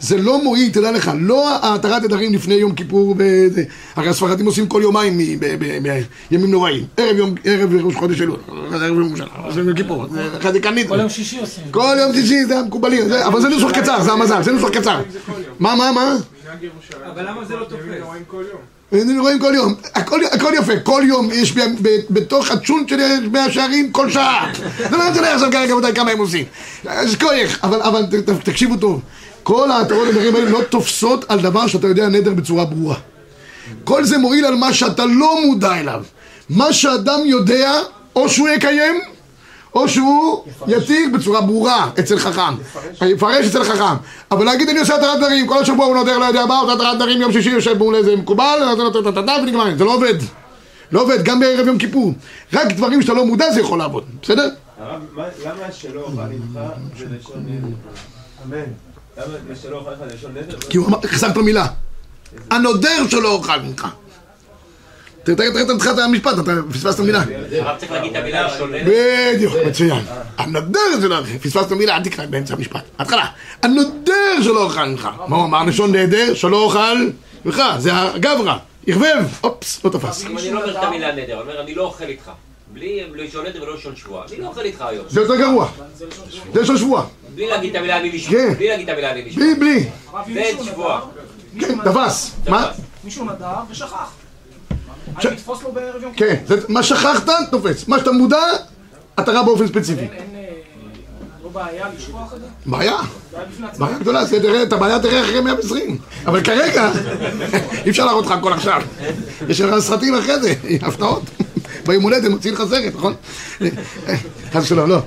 זה 0.00 0.16
לא 0.16 0.42
מועיל, 0.44 0.70
תדע 0.72 0.92
לך, 0.92 1.10
לא 1.20 1.48
התרת 1.74 2.02
נדרים 2.02 2.34
לפני 2.34 2.54
יום 2.54 2.74
כיפור, 2.74 3.14
וזה. 3.18 3.62
הרי 3.96 4.08
הספרדים 4.08 4.46
עושים 4.46 4.66
כל 4.68 4.80
יומיים 4.82 5.18
בימים 6.30 6.50
נוראים. 6.50 6.84
ערב 6.96 7.16
יום, 7.16 7.34
ערב 7.44 7.74
ראש 7.84 7.94
חודש 7.94 8.20
אלול, 8.20 8.36
ערב 8.72 8.82
יום 8.82 9.06
ירושלים, 9.06 9.28
ערב 9.44 9.58
יום 9.58 9.76
כיפור, 9.76 10.06
כאן 10.62 10.74
כל 10.88 10.98
יום 11.00 11.08
שישי 11.08 11.40
עושים. 11.40 11.64
כל 11.70 11.96
יום 12.00 12.12
שישי 12.12 12.44
זה 12.44 12.58
המקובלים, 12.58 13.08
זה- 13.08 13.26
אבל 13.26 13.40
זה 13.40 13.48
נוסח 13.48 13.70
קצר, 13.70 14.02
זה 14.02 14.12
המזל, 14.12 14.42
זה 14.42 14.52
נוסח 14.52 14.68
קצר. 14.68 15.00
מה, 15.58 15.74
מה, 15.76 15.92
מה? 15.92 16.16
אבל 17.14 17.28
למה 17.28 17.44
זה 17.44 17.56
לא 17.56 17.64
תופס? 17.64 17.82
ימים. 17.86 18.02
היינו 18.92 19.22
רואים 19.22 19.38
כל 19.38 19.52
יום, 19.56 19.74
הכל, 19.94 20.20
הכל 20.32 20.52
יפה, 20.58 20.80
כל 20.82 21.02
יום 21.08 21.28
יש 21.32 21.52
ב, 21.52 21.60
ב, 21.82 21.88
בתוך 22.10 22.50
הצ'ונט 22.50 22.88
של 22.88 22.96
מאה 23.32 23.50
שערים 23.52 23.92
כל 23.92 24.10
שעה. 24.10 24.52
זה 24.90 24.96
לא 24.96 25.10
משנה 25.10 25.34
עכשיו 25.34 25.48
כרגע 25.52 25.74
מתי 25.74 25.94
כמה 25.94 26.10
הם 26.10 26.18
עושים. 26.18 26.44
אז 26.88 27.16
כוח, 27.16 27.30
אבל, 27.62 27.82
אבל 27.82 28.02
ת, 28.06 28.14
ת, 28.14 28.48
תקשיבו 28.48 28.76
טוב, 28.76 29.00
כל 29.42 29.70
ההתרות 29.70 30.08
הנדרים 30.08 30.34
האלה 30.36 30.50
לא 30.50 30.60
תופסות 30.70 31.24
על 31.28 31.40
דבר 31.40 31.66
שאתה 31.66 31.86
יודע 31.86 32.08
נדר 32.08 32.34
בצורה 32.34 32.64
ברורה. 32.64 32.96
כל 33.84 34.04
זה 34.04 34.18
מועיל 34.18 34.44
על 34.44 34.54
מה 34.54 34.72
שאתה 34.74 35.04
לא 35.06 35.46
מודע 35.46 35.80
אליו. 35.80 36.04
מה 36.50 36.72
שאדם 36.72 37.20
יודע, 37.24 37.72
או 38.16 38.28
שהוא 38.28 38.48
יקיים, 38.48 39.00
או 39.74 39.88
שהוא 39.88 40.44
יתיר 40.68 41.08
בצורה 41.14 41.40
ברורה 41.40 41.90
אצל 41.98 42.18
חכם. 42.18 42.54
יפרש 43.06 43.46
אצל 43.46 43.64
חכם. 43.64 43.94
אבל 44.30 44.44
להגיד 44.44 44.68
אני 44.68 44.78
עושה 44.80 44.94
התרת 44.96 45.20
דרים, 45.20 45.46
כל 45.46 45.58
השבוע 45.58 45.86
הוא 45.86 45.96
נודר 45.96 46.18
לא 46.18 46.24
יודע 46.24 46.46
מה, 46.46 46.58
עושה 46.58 46.72
התרת 46.72 46.98
דרים 46.98 47.20
יום 47.20 47.32
שישי 47.32 47.50
יושב 47.50 47.78
מול 47.78 47.94
איזה 47.94 48.16
מקובל, 48.16 48.58
ונגמר, 49.42 49.76
זה 49.78 49.84
לא 49.84 49.94
עובד. 49.94 50.14
לא 50.92 51.02
עובד, 51.02 51.22
גם 51.24 51.40
בערב 51.40 51.66
יום 51.66 51.78
כיפור. 51.78 52.12
רק 52.52 52.72
דברים 52.72 53.02
שאתה 53.02 53.12
לא 53.14 53.26
מודע 53.26 53.52
זה 53.52 53.60
יכול 53.60 53.78
לעבוד, 53.78 54.04
בסדר? 54.22 54.48
הרב, 54.78 55.00
מה- 55.12 55.24
למה 55.44 55.72
שלא 55.72 56.00
אוכל 56.00 56.20
איתך 56.30 56.60
זה 56.98 57.04
לשון 57.18 57.44
נדר? 57.48 57.66
אמן. 58.46 58.64
כי 60.70 60.78
הוא 60.78 60.86
אמר, 60.86 60.98
החזרת 61.04 61.36
מילה. 61.36 61.66
הנודר 62.50 63.08
שלא 63.08 63.32
אוכל 63.32 63.60
ממך. 63.60 63.86
תראה, 65.22 65.36
תראה, 65.36 65.64
תראה, 65.64 65.94
תראה 65.94 66.04
המשפט, 66.04 66.38
אתה 66.38 66.52
פספסת 66.72 67.00
מילה. 67.00 67.22
הרב 67.52 67.78
צריך 67.78 67.92
להגיד 67.92 68.16
את 68.16 68.22
המילה 68.22 68.40
הראשונה. 68.40 68.78
בדיוק, 68.86 69.54
מצוין. 69.66 70.04
הנודר 70.38 70.80
שלא 71.00 71.18
אוכל, 71.18 71.38
פספסת 71.38 71.72
מילה, 71.72 71.96
אל 71.96 72.04
תקרא 72.04 72.26
באמצע 72.26 72.54
המשפט. 72.54 72.84
התחלה. 72.98 73.26
הנודר 73.62 74.42
שלא 74.42 74.62
אוכל 74.62 74.84
ממך. 74.84 75.08
מה 75.28 75.36
הוא 75.36 75.44
אמר? 75.44 75.64
לשון 75.64 75.96
נדר, 75.96 76.34
שלא 76.34 76.62
אוכל 76.62 77.08
ממך. 77.44 77.62
זה 77.78 77.90
הגברא. 77.94 78.56
ערבב, 78.86 79.26
אופס, 79.44 79.84
לא 79.84 79.90
תפס. 79.90 80.26
אם 80.26 80.38
אני 80.38 80.50
לא 80.50 80.62
אומר 80.62 80.78
את 80.78 80.84
המילה 80.84 81.12
נדר, 81.12 81.22
אני 81.22 81.32
אומר 81.32 81.60
אני 81.60 81.74
לא 81.74 81.82
אוכל 81.82 82.04
איתך. 82.04 82.30
בלי 82.72 83.00
לשון 83.14 83.46
נדר 83.46 83.62
ולא 83.62 83.74
לשון 83.76 83.96
שבועה. 83.96 84.24
אני 84.32 84.40
לא 84.40 84.46
אוכל 84.46 84.60
איתך 84.60 84.80
היום. 84.88 85.04
זה 85.08 85.20
יותר 85.20 85.36
גרוע. 85.36 85.68
זה 86.54 86.60
לשון 86.62 86.76
שבועה. 86.78 87.04
בלי 87.34 87.46
להגיד 87.48 87.70
את 87.70 87.76
המילה 87.76 87.96
אני 88.00 88.12
נשבע. 88.12 88.30
כן. 88.32 88.54
בלי 88.54 88.68
להגיד 88.68 88.88
את 88.88 88.94
המילה 88.94 89.10
אני 89.12 89.22
נשבע. 89.26 89.42
בלי, 89.44 89.54
בלי. 89.54 89.88
זה 90.34 90.64
שבועה. 90.64 91.00
כן, 91.60 91.78
תפס. 91.84 92.32
מה? 92.48 92.70
מישהו 93.04 93.24
נדר 93.24 93.46
ושכח. 93.70 94.10
ש- 95.20 95.26
אני 95.26 95.34
אתפוס 95.34 95.62
לו 95.62 95.72
בערב 95.72 96.02
יום. 96.02 96.12
כן, 96.16 96.34
זה- 96.46 96.56
מה 96.68 96.82
שכחת, 96.82 97.28
תופס. 97.50 97.88
מה 97.88 97.98
שאתה 97.98 98.12
מודע, 98.12 98.38
אתה 99.20 99.32
רע 99.32 99.42
באופן 99.42 99.66
ספציפי. 99.66 100.00
אין, 100.00 100.08
אין, 100.12 100.26
אה, 100.34 100.48
לא 101.44 101.48
בעיה 101.48 101.86
לשכוח 101.98 102.34
את 102.34 102.40
זה? 102.40 102.46
בעיה. 102.66 102.96
בעיה 103.78 103.98
גדולה, 103.98 104.24
זה 104.24 104.40
תראה, 104.42 104.62
את 104.62 104.72
הבעיה 104.72 104.98
תראה 104.98 105.20
אחרי 105.24 105.40
120. 105.40 105.98
אבל 106.26 106.44
כרגע, 106.44 106.90
אי 107.84 107.90
אפשר 107.90 108.04
להראות 108.04 108.26
לך 108.26 108.30
הכל 108.32 108.52
עכשיו. 108.52 108.82
יש 109.48 109.60
לך 109.60 109.78
סרטים 109.78 110.14
אחרי 110.14 110.40
זה, 110.40 110.54
הפתעות. 110.86 111.22
ביום 111.86 112.02
הולדת 112.02 112.30
מוציאים 112.30 112.54
לך 112.54 112.62
סרט, 112.70 112.94
נכון? 112.94 113.14
חס 114.52 114.62
ושלום, 114.62 114.88
לא. 114.90 114.98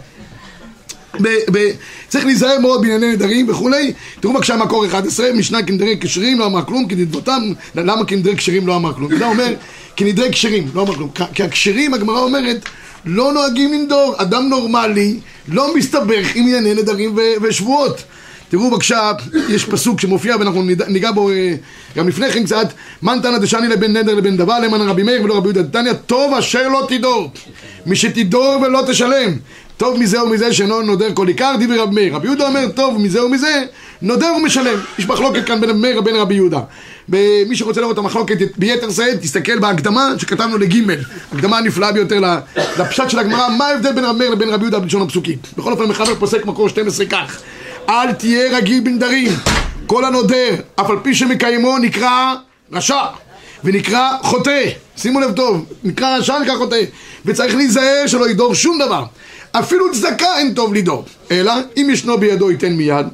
ב- 1.21 1.27
ב- 1.51 1.71
צריך 2.07 2.25
להיזהר 2.25 2.59
מאוד 2.59 2.81
בענייני 2.81 3.12
נדרים 3.12 3.49
וכולי. 3.49 3.93
תראו 4.19 4.33
בבקשה 4.33 4.57
מקור 4.57 4.86
11, 4.86 5.33
משנה 5.33 5.63
כנדרי 5.63 5.97
כשרים 6.01 6.39
לא 6.39 6.45
אמר 6.45 6.65
כלום, 6.65 6.88
כי 6.88 6.95
נדבותם, 6.95 7.41
למה 7.75 8.05
כנדרי 8.05 8.36
כשרים 8.38 8.67
לא 8.67 8.75
אמר 8.75 8.93
כלום? 8.93 9.17
זה 9.17 9.25
אומר, 9.25 9.53
כנדרי 9.95 10.31
כשרים 10.31 10.67
לא 10.73 10.81
אמר 10.81 10.95
כלום. 10.95 11.09
כי 11.33 11.43
הכשרים, 11.43 11.93
הגמרא 11.93 12.19
אומרת, 12.19 12.57
לא 13.05 13.33
נוהגים 13.33 13.73
לנדור. 13.73 14.13
אדם 14.17 14.49
נורמלי 14.49 15.19
לא 15.47 15.75
מסתבך 15.75 16.36
עם 16.36 16.43
ענייני 16.43 16.73
נדרים 16.73 17.17
ו- 17.17 17.43
ושבועות. 17.43 18.03
תראו 18.53 18.71
בבקשה, 18.71 19.11
יש 19.49 19.65
פסוק 19.65 20.01
שמופיע 20.01 20.35
ואנחנו 20.39 20.63
ניגע 20.87 21.11
בו 21.11 21.29
אה, 21.29 21.53
גם 21.95 22.07
לפני 22.07 22.31
כן 22.31 22.43
קצת. 22.43 22.67
מן 23.01 23.19
תנא 23.23 23.37
דשני 23.37 23.67
לבין 23.67 23.97
נדר 23.97 24.15
לבין 24.15 24.37
דבר 24.37 24.59
למען 24.59 24.81
רבי 24.81 25.03
מאיר 25.03 25.23
ולא 25.23 25.37
רבי 25.37 25.47
יהודה 25.47 25.61
דתניא 25.61 25.93
טוב 25.93 26.33
אשר 26.33 26.67
לא 26.67 26.85
תדור. 26.89 27.31
מי 27.85 27.95
שתדור 27.95 28.61
ולא 28.61 28.81
תשלם. 28.87 29.37
טוב 29.77 29.99
מזה 29.99 30.23
ומזה 30.23 30.53
שאינו 30.53 30.81
נודר 30.81 31.13
כל 31.13 31.27
עיקר 31.27 31.55
דיבר 31.59 31.81
רבי 31.81 31.95
מאיר. 31.95 32.15
רבי 32.15 32.27
יהודה 32.27 32.47
אומר 32.47 32.69
טוב 32.75 32.97
מזה 33.01 33.25
ומזה 33.25 33.63
נודר 34.01 34.33
ומשלם 34.37 34.79
יש 34.99 35.07
מחלוקת 35.07 35.45
כאן 35.45 35.61
בין 35.61 35.69
רבי 35.69 35.79
מאיר 35.79 35.99
לבין 35.99 36.15
רבי 36.15 36.35
יהודה. 36.35 36.59
ומי 37.09 37.55
שרוצה 37.55 37.81
לראות 37.81 37.93
את 37.93 37.97
המחלוקת 37.97 38.37
ביתר 38.57 38.91
שאת 38.91 39.21
תסתכל 39.21 39.59
בהקדמה 39.59 40.13
שכתבנו 40.17 40.57
לגימל. 40.57 40.99
הקדמה 41.33 41.57
הנפלאה 41.57 41.91
ביותר 41.91 42.19
לפשט 42.79 43.09
של 43.09 43.19
הגמרא 43.19 43.49
מה 43.57 43.67
ההבדל 43.67 43.91
בין 43.91 44.05
רבי 44.05 44.19
מאיר 44.19 44.29
לבין 44.29 44.49
רבי 44.49 44.63
יהודה 44.63 44.79
בלשון 44.79 45.01
הפסוקים? 45.01 45.37
בכל 45.57 45.71
אופן 45.71 45.83
מחבר 45.83 46.15
פוסק 46.15 46.45
מקור 46.45 46.69
12 46.69 47.05
כך 47.05 47.41
אל 47.89 48.13
תהיה 48.13 48.57
רגיל 48.57 48.79
בנדרים. 48.79 49.31
כל 49.87 50.05
הנודר, 50.05 50.55
אף 50.75 50.89
על 50.89 50.97
פי 51.03 51.15
שמקיימו, 51.15 51.77
נקרא 51.77 52.35
רשע, 52.71 53.01
ונקרא 53.63 54.09
חוטא. 54.21 54.69
שימו 54.97 55.19
לב 55.19 55.35
טוב, 55.35 55.65
נקרא 55.83 56.17
רשע, 56.17 56.39
נקרא 56.39 56.55
חוטא. 56.57 56.81
וצריך 57.25 57.55
להיזהר 57.55 58.07
שלא 58.07 58.29
ידור 58.29 58.55
שום 58.55 58.79
דבר. 58.85 59.03
אפילו 59.51 59.91
צדקה 59.91 60.37
אין 60.37 60.53
טוב 60.53 60.73
לדור. 60.73 61.05
אלא, 61.31 61.53
אם 61.77 61.89
ישנו 61.91 62.17
בידו 62.17 62.51
ייתן 62.51 62.73
מיד, 62.73 63.05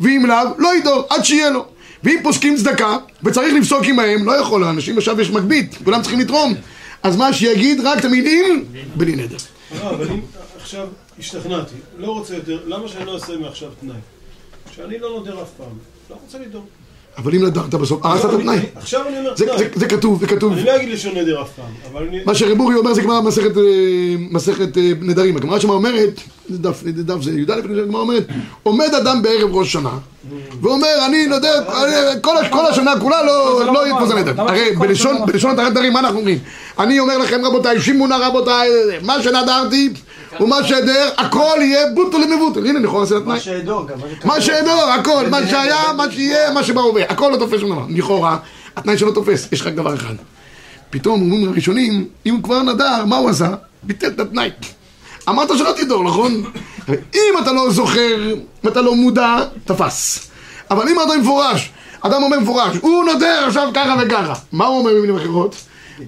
ואם 0.00 0.26
לאו, 0.26 0.48
לא 0.58 0.76
ידור, 0.76 1.06
עד 1.10 1.24
שיהיה 1.24 1.50
לו. 1.50 1.66
ואם 2.04 2.18
פוסקים 2.22 2.56
צדקה, 2.56 2.96
וצריך 3.24 3.54
לפסוק 3.54 3.84
עמהם, 3.84 4.26
לא 4.26 4.32
יכול, 4.32 4.64
האנשים 4.64 4.98
עכשיו 4.98 5.20
יש 5.20 5.30
מגבית, 5.30 5.78
כולם 5.84 6.02
צריכים 6.02 6.20
לתרום. 6.20 6.54
אז 7.02 7.16
מה 7.16 7.32
שיגיד 7.32 7.80
רק 7.80 7.98
את 7.98 8.04
המילים, 8.04 8.64
בלי 8.96 9.16
נדר. 9.16 9.36
אה, 9.74 9.90
אבל 9.90 10.08
אם 10.08 10.20
עכשיו 10.60 10.86
השתכנעתי, 11.18 11.74
לא 11.98 12.06
רוצה 12.06 12.34
יותר, 12.34 12.60
למה 12.66 12.88
שאני 12.88 13.04
לא 13.04 13.14
אעשה 13.14 13.36
מעכשיו 13.36 13.68
תנאי? 13.80 13.94
שאני 14.76 14.98
לא 14.98 15.10
נודר 15.10 15.32
אף 15.42 15.48
פעם, 15.58 15.66
לא 16.10 16.16
רוצה 16.24 16.38
לדור. 16.38 16.64
אבל 17.18 17.34
אם 17.34 17.44
נדרת 17.46 17.74
בסוף, 17.74 18.04
הרסת 18.06 18.24
את 18.24 18.30
לא, 18.30 18.38
התנאי. 18.38 18.56
אני- 18.56 18.66
עכשיו 18.76 19.08
אני 19.08 19.18
אומר 19.18 19.36
זה- 19.36 19.46
תנאי. 19.46 19.58
זה- 19.58 19.68
זה 19.74 19.86
כתוב, 19.88 20.20
זה 20.20 20.26
כתוב. 20.26 20.52
אני 20.52 20.64
לא 20.64 20.76
אגיד 20.76 20.88
לשון 20.88 21.14
נדר 21.18 21.42
אף 21.42 21.48
פעם, 21.56 21.64
אבל 21.92 22.06
אני... 22.08 22.20
מה 22.26 22.34
שרב 22.34 22.60
אורי 22.60 22.74
אומר 22.74 22.94
זה 22.94 23.02
גמרא 23.02 23.20
מסכת, 23.20 23.56
אה, 23.56 23.62
מסכת 24.30 24.76
אה, 24.78 24.92
נדרים. 25.00 25.36
הגמרא 25.36 25.58
שמה 25.58 25.72
אומרת, 25.72 26.20
זה 26.48 26.58
דף, 26.58 26.82
זה 26.84 27.02
דף 27.02 27.22
זה 27.22 27.30
י"א, 27.30 27.52
הגמרא 27.52 28.00
אומרת, 28.00 28.26
עומד 28.62 28.94
אדם 28.94 29.22
בערב 29.22 29.54
ראש 29.56 29.72
שנה, 29.72 29.98
ואומר, 30.62 31.06
אני 31.06 31.26
נודר, 31.26 31.62
כל 32.50 32.66
השנה 32.70 32.92
כולה 33.00 33.22
לא 33.22 33.66
לא 33.72 33.88
יתפוס 33.88 34.10
הנדר. 34.10 34.32
למה 34.32 34.50
הרי? 34.50 34.70
בלשון 35.26 35.50
התרת 35.52 35.70
נדרים, 35.70 35.92
מה 35.92 36.00
אנחנו 36.00 36.18
אומרים? 36.18 36.38
אני 36.78 36.98
אומר 37.00 37.18
לכם 37.18 37.44
רבותיי, 37.44 37.80
שימונה 37.80 38.16
רבותיי, 38.28 38.68
מה 39.02 39.22
שנדרתי 39.22 39.92
ומה 40.40 40.64
שאדר, 40.64 41.10
הכל 41.16 41.56
יהיה 41.60 41.86
בוטו 41.94 42.18
למבוטל. 42.18 42.66
הנה, 42.66 42.78
אני 42.78 42.86
יכול 42.86 43.00
לעשות 43.00 43.22
תנאי. 43.24 43.34
מה 43.34 43.40
שאדור 43.40 43.86
גם. 43.86 43.98
מה 44.24 44.40
שאדור, 44.40 44.82
הכל, 44.82 45.26
מה 45.30 45.46
שהיה, 45.46 45.92
מה 45.96 46.10
שיהיה, 46.10 46.50
מה 46.52 46.64
שבהווה, 46.64 47.02
הכל 47.02 47.30
לא 47.32 47.36
תופס 47.36 47.60
שום 47.60 47.70
דבר. 47.70 47.84
לכאורה, 47.88 48.36
התנאי 48.76 48.98
שלו 48.98 49.12
תופס, 49.12 49.48
יש 49.52 49.62
רק 49.62 49.74
דבר 49.74 49.94
אחד. 49.94 50.14
פתאום 50.90 51.20
אומרים 51.20 51.48
הראשונים, 51.48 52.08
אם 52.26 52.34
הוא 52.34 52.42
כבר 52.42 52.62
נדר, 52.62 53.04
מה 53.04 53.16
הוא 53.16 53.30
עשה? 53.30 53.48
ביטל 53.82 54.08
את 54.08 54.20
התנאי. 54.20 54.50
אמרת 55.28 55.48
שלא 55.58 55.72
תדור, 55.76 56.04
נכון? 56.04 56.42
אם 57.14 57.34
אתה 57.42 57.52
לא 57.52 57.70
זוכר, 57.70 58.32
אם 58.64 58.68
אתה 58.68 58.80
לא 58.80 58.94
מודע, 58.94 59.36
תפס. 59.64 60.30
אבל 60.70 60.88
אם 60.88 60.96
אתה 61.00 61.16
מפורש, 61.20 61.70
אדם 62.00 62.22
אומר 62.22 62.40
מפורש, 62.40 62.76
הוא 62.80 63.04
נודר 63.04 63.44
עכשיו 63.46 63.68
ככה 63.74 63.94
וככה. 64.02 64.34
מה 64.52 64.66
הוא 64.66 64.78
אומר 64.78 64.90
במילים 64.94 65.16
אחרות? 65.16 65.56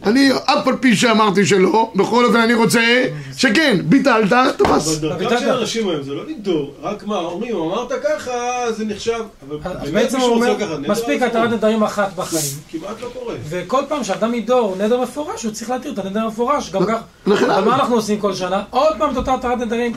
אני, 0.04 0.30
אף 0.44 0.68
על 0.68 0.76
פי 0.76 0.96
שאמרתי 0.96 1.46
שלא, 1.46 1.92
בכל 1.94 2.24
אופן 2.24 2.36
אני 2.36 2.54
רוצה 2.54 3.04
שכן, 3.36 3.76
ביטלת, 3.84 4.32
תפס. 4.58 4.98
אבל 4.98 5.18
דרכם 5.18 5.38
של 5.38 5.50
אנשים 5.50 5.88
היום 5.88 6.02
זה 6.02 6.14
לא 6.14 6.26
לגדור, 6.26 6.74
רק 6.82 7.04
מה, 7.06 7.18
אומרים, 7.18 7.56
אמרת 7.56 7.92
ככה, 8.04 8.32
זה 8.72 8.84
נחשב, 8.84 9.20
אבל 9.48 9.90
בעצם 9.92 10.20
הוא 10.20 10.28
אומר, 10.28 10.56
מספיק 10.88 11.22
התרת. 11.22 11.50
נדרים 11.50 11.82
אחת 11.82 12.08
בחיים. 12.16 12.42
כמעט 12.70 13.00
לא 13.02 13.08
קורה. 13.20 13.34
וכל 13.48 13.82
פעם 13.88 14.04
שאדם 14.04 14.34
ידור 14.34 14.76
נדר 14.78 15.00
מפורש, 15.00 15.42
הוא 15.42 15.52
צריך 15.52 15.70
להתיר 15.70 15.92
את 15.92 15.98
הנדר 15.98 16.20
המפורש, 16.20 16.70
גם 16.70 16.86
כך. 16.86 16.98
אבל 17.26 17.64
מה 17.64 17.74
אנחנו 17.74 17.94
עושים 17.94 18.20
כל 18.20 18.34
שנה? 18.34 18.62
עוד 18.70 18.96
פעם 18.98 19.12
את 19.12 19.16
אותה 19.16 19.34
התרת 19.34 19.58
נדרים. 19.58 19.92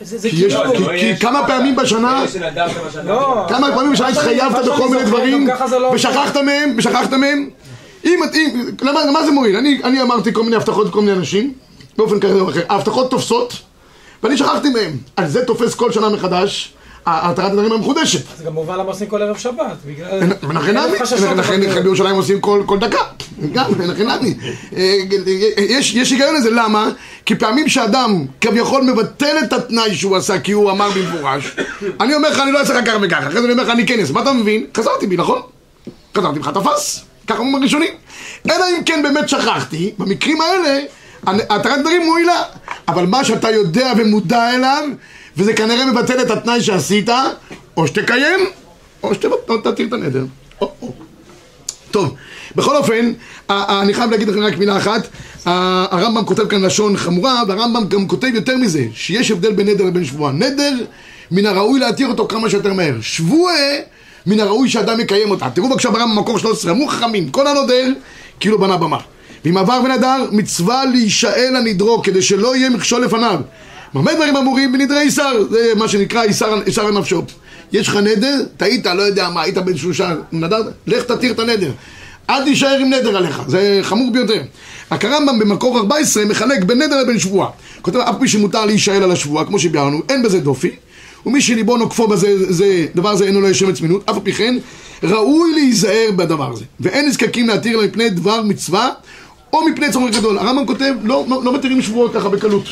זה 0.00 0.18
זה 0.18 0.30
כי 0.30 0.36
כאילו... 0.36 0.60
כי 1.00 1.16
כמה 1.16 1.46
פעמים 1.46 1.76
בשנה, 1.76 2.24
לא. 3.04 3.46
כמה 3.48 3.68
פעמים 3.74 3.92
בשנה 3.92 4.08
התחייבת 4.08 4.64
בכל 4.64 4.88
מיני 4.88 5.04
דברים, 5.04 5.48
לא- 5.70 5.90
ושכחת 5.94 6.36
מהם, 6.36 6.74
ושכחת 6.76 7.12
מהם? 7.12 7.50
אם, 8.04 8.20
אם, 8.34 8.64
למה, 8.82 9.10
מה 9.12 9.24
זה 9.24 9.30
מועיל? 9.30 9.56
אני, 9.56 9.80
אני 9.84 10.02
אמרתי 10.02 10.32
כל 10.32 10.42
מיני 10.42 10.56
הבטחות 10.56 10.86
לכל 10.86 11.00
מיני 11.00 11.12
אנשים, 11.12 11.52
באופן 11.96 12.20
כזה 12.20 12.40
או 12.40 12.50
אחר. 12.50 12.62
ההבטחות 12.68 13.10
תופסות, 13.10 13.54
ואני 14.22 14.36
שכחתי 14.36 14.70
מהם. 14.70 14.96
על 15.16 15.28
זה 15.28 15.44
תופס 15.44 15.74
כל 15.74 15.92
שנה 15.92 16.08
מחדש, 16.08 16.74
התרת 17.06 17.50
הדברים 17.50 17.72
המחודשת. 17.72 18.36
זה 18.38 18.44
גם 18.44 18.52
מובן 18.52 18.74
למה 18.74 18.88
עושים 18.88 19.06
כל 19.06 19.22
ערב 19.22 19.36
שבת. 19.36 19.76
לכן. 21.36 21.60
לכן 21.60 21.82
בירושלים 21.82 22.16
עושים 22.16 22.40
כל 22.40 22.78
דקה, 22.80 22.98
גם, 23.52 23.70
לכן 23.80 24.08
נמי. 24.10 24.34
אה, 24.76 24.96
יש 25.68 26.10
היגיון 26.10 26.34
לזה, 26.34 26.50
למה? 26.50 26.88
כי 27.26 27.34
פעמים 27.34 27.68
שאדם 27.68 28.24
כביכול 28.40 28.82
מבטל 28.82 29.36
את 29.44 29.52
התנאי 29.52 29.94
שהוא 29.94 30.16
עשה 30.16 30.40
כי 30.40 30.52
הוא 30.52 30.70
אמר 30.70 30.90
במפורש, 30.90 31.56
אני 32.00 32.14
אומר 32.14 32.30
לך 32.30 32.40
אני 32.40 32.52
לא 32.52 32.58
אעשה 32.58 32.74
לך 32.74 32.86
ככה 32.86 32.96
וככה, 33.02 33.28
אחרי 33.28 33.32
זה 33.32 33.44
אני 33.44 33.52
אומר 33.52 33.62
לך 33.62 33.70
אני 33.70 33.86
כן 33.86 34.00
אעשה, 34.00 34.12
מה 34.12 34.22
אתה 34.22 34.32
מבין? 34.32 34.66
חזרתי 34.76 35.06
בי, 35.06 35.16
נכון? 35.16 35.40
חזרתי 36.16 36.38
בך 36.38 36.48
תפס, 36.48 37.04
ככה 37.30 37.38
אומרים 37.38 37.54
הראשונים. 37.54 37.92
אלא 38.50 38.64
אם 38.70 38.84
כן 38.84 39.00
באמת 39.02 39.28
שכחתי, 39.28 39.92
במקרים 39.98 40.38
האלה, 40.40 40.78
התרת 41.26 41.78
נדרים 41.78 42.06
מועילה. 42.06 42.42
אבל 42.88 43.06
מה 43.06 43.24
שאתה 43.24 43.50
יודע 43.50 43.92
ומודע 43.96 44.54
אליו, 44.54 44.84
וזה 45.36 45.52
כנראה 45.52 45.86
מבטל 45.86 46.22
את 46.22 46.30
התנאי 46.30 46.62
שעשית, 46.62 47.08
או 47.76 47.86
שתקיים, 47.86 48.40
או 49.02 49.14
שתתיר 49.14 49.86
את 49.86 49.92
הנדר. 49.92 50.24
או, 50.60 50.72
או. 50.82 50.92
טוב, 51.90 52.14
בכל 52.56 52.76
אופן, 52.76 53.12
אני 53.50 53.94
חייב 53.94 54.10
להגיד 54.10 54.28
לכם 54.28 54.40
רק 54.40 54.58
מילה 54.58 54.76
אחת, 54.76 55.08
הרמב"ם 55.44 56.24
כותב 56.24 56.48
כאן 56.48 56.62
לשון 56.62 56.96
חמורה, 56.96 57.42
והרמב"ם 57.48 57.88
גם 57.88 58.08
כותב 58.08 58.28
יותר 58.34 58.56
מזה, 58.56 58.84
שיש 58.94 59.30
הבדל 59.30 59.52
בין 59.52 59.68
נדר 59.68 59.84
לבין 59.84 60.04
שבועה. 60.04 60.32
נדר, 60.32 60.72
מן 61.30 61.46
הראוי 61.46 61.80
להתיר 61.80 62.08
אותו 62.08 62.28
כמה 62.28 62.50
שיותר 62.50 62.72
מהר. 62.72 62.94
שבועה, 63.00 63.76
מן 64.26 64.40
הראוי 64.40 64.68
שאדם 64.68 65.00
יקיים 65.00 65.30
אותה. 65.30 65.50
תראו 65.50 65.68
בבקשה 65.68 65.90
ברמב"ם 65.90 66.18
מקור 66.18 66.38
13, 66.38 66.72
אמרו 66.72 66.88
חכמים, 66.88 67.30
כל 67.30 67.46
הנודר, 67.46 67.86
כאילו 68.40 68.58
בנה 68.58 68.76
במה. 68.76 68.98
ואם 69.44 69.56
עבר 69.56 69.80
ונדר, 69.84 70.26
מצווה 70.32 70.84
להישאל 70.84 71.56
הנדרו, 71.56 72.02
כדי 72.02 72.22
שלא 72.22 72.56
יהיה 72.56 72.70
מכשול 72.70 73.04
לפניו. 73.04 73.40
במה 73.94 74.14
דברים 74.14 74.36
אמורים? 74.36 74.72
בנדרי 74.72 75.00
איסר, 75.00 75.44
זה 75.50 75.72
מה 75.76 75.88
שנקרא 75.88 76.22
איסר 76.22 76.62
איסר 76.66 76.86
על 76.86 76.98
נפשו. 76.98 77.22
יש 77.72 77.88
לך 77.88 77.96
נדר, 77.96 78.42
טעית, 78.56 78.86
לא 78.86 79.02
יודע 79.02 79.28
מה, 79.28 79.42
היית 79.42 79.58
בן 79.58 79.76
שלושה, 79.76 80.14
נדרת, 80.32 80.66
לך 80.86 81.04
תתיר 81.04 81.32
את 81.32 81.38
הנדר. 81.38 81.70
אל 82.30 82.44
תישאר 82.44 82.78
עם 82.80 82.92
נדר 82.92 83.16
עליך, 83.16 83.42
זה 83.46 83.80
חמור 83.82 84.12
ביותר. 84.12 84.42
רק 84.92 85.04
הרמב"ם 85.04 85.38
במקור 85.38 85.78
14 85.78 86.24
מחלק 86.24 86.64
בין 86.64 86.82
נדר 86.82 87.02
לבין 87.02 87.18
שבועה. 87.18 87.48
כותב, 87.82 87.98
אף 87.98 88.14
פי 88.20 88.28
שמותר 88.28 88.64
להישאל 88.64 89.02
על 89.02 89.12
השבועה, 89.12 89.44
כמו 89.44 89.58
שביארנו, 89.58 90.00
אין 90.08 90.22
בזה 90.22 90.40
דופי. 90.40 90.70
ומי 91.26 91.40
שליבו 91.40 91.76
נוקפו 91.76 92.06
בזה, 92.06 92.52
זה, 92.52 92.86
דבר 92.94 93.16
זה 93.16 93.24
אינו 93.24 93.40
לו 93.40 93.48
יש 93.48 93.58
שמץ 93.58 93.80
מינות, 93.80 94.10
אף 94.10 94.14
על 94.14 94.20
פי 94.22 94.32
כן, 94.32 94.56
ראוי 95.02 95.54
להיזהר 95.54 96.10
בדבר 96.16 96.52
הזה. 96.52 96.64
ואין 96.80 97.08
נזקקים 97.08 97.48
להתיר 97.48 97.76
לה 97.76 97.86
מפני 97.86 98.10
דבר 98.10 98.42
מצווה, 98.42 98.90
או 99.52 99.68
מפני 99.68 99.92
צורך 99.92 100.16
גדול. 100.16 100.38
הרמב"ם 100.38 100.66
כותב, 100.66 100.94
לא, 101.02 101.24
לא, 101.28 101.44
לא 101.44 101.52
מתירים 101.52 101.82
שבועות 101.82 102.14
ככה 102.14 102.28
בקלות. 102.28 102.64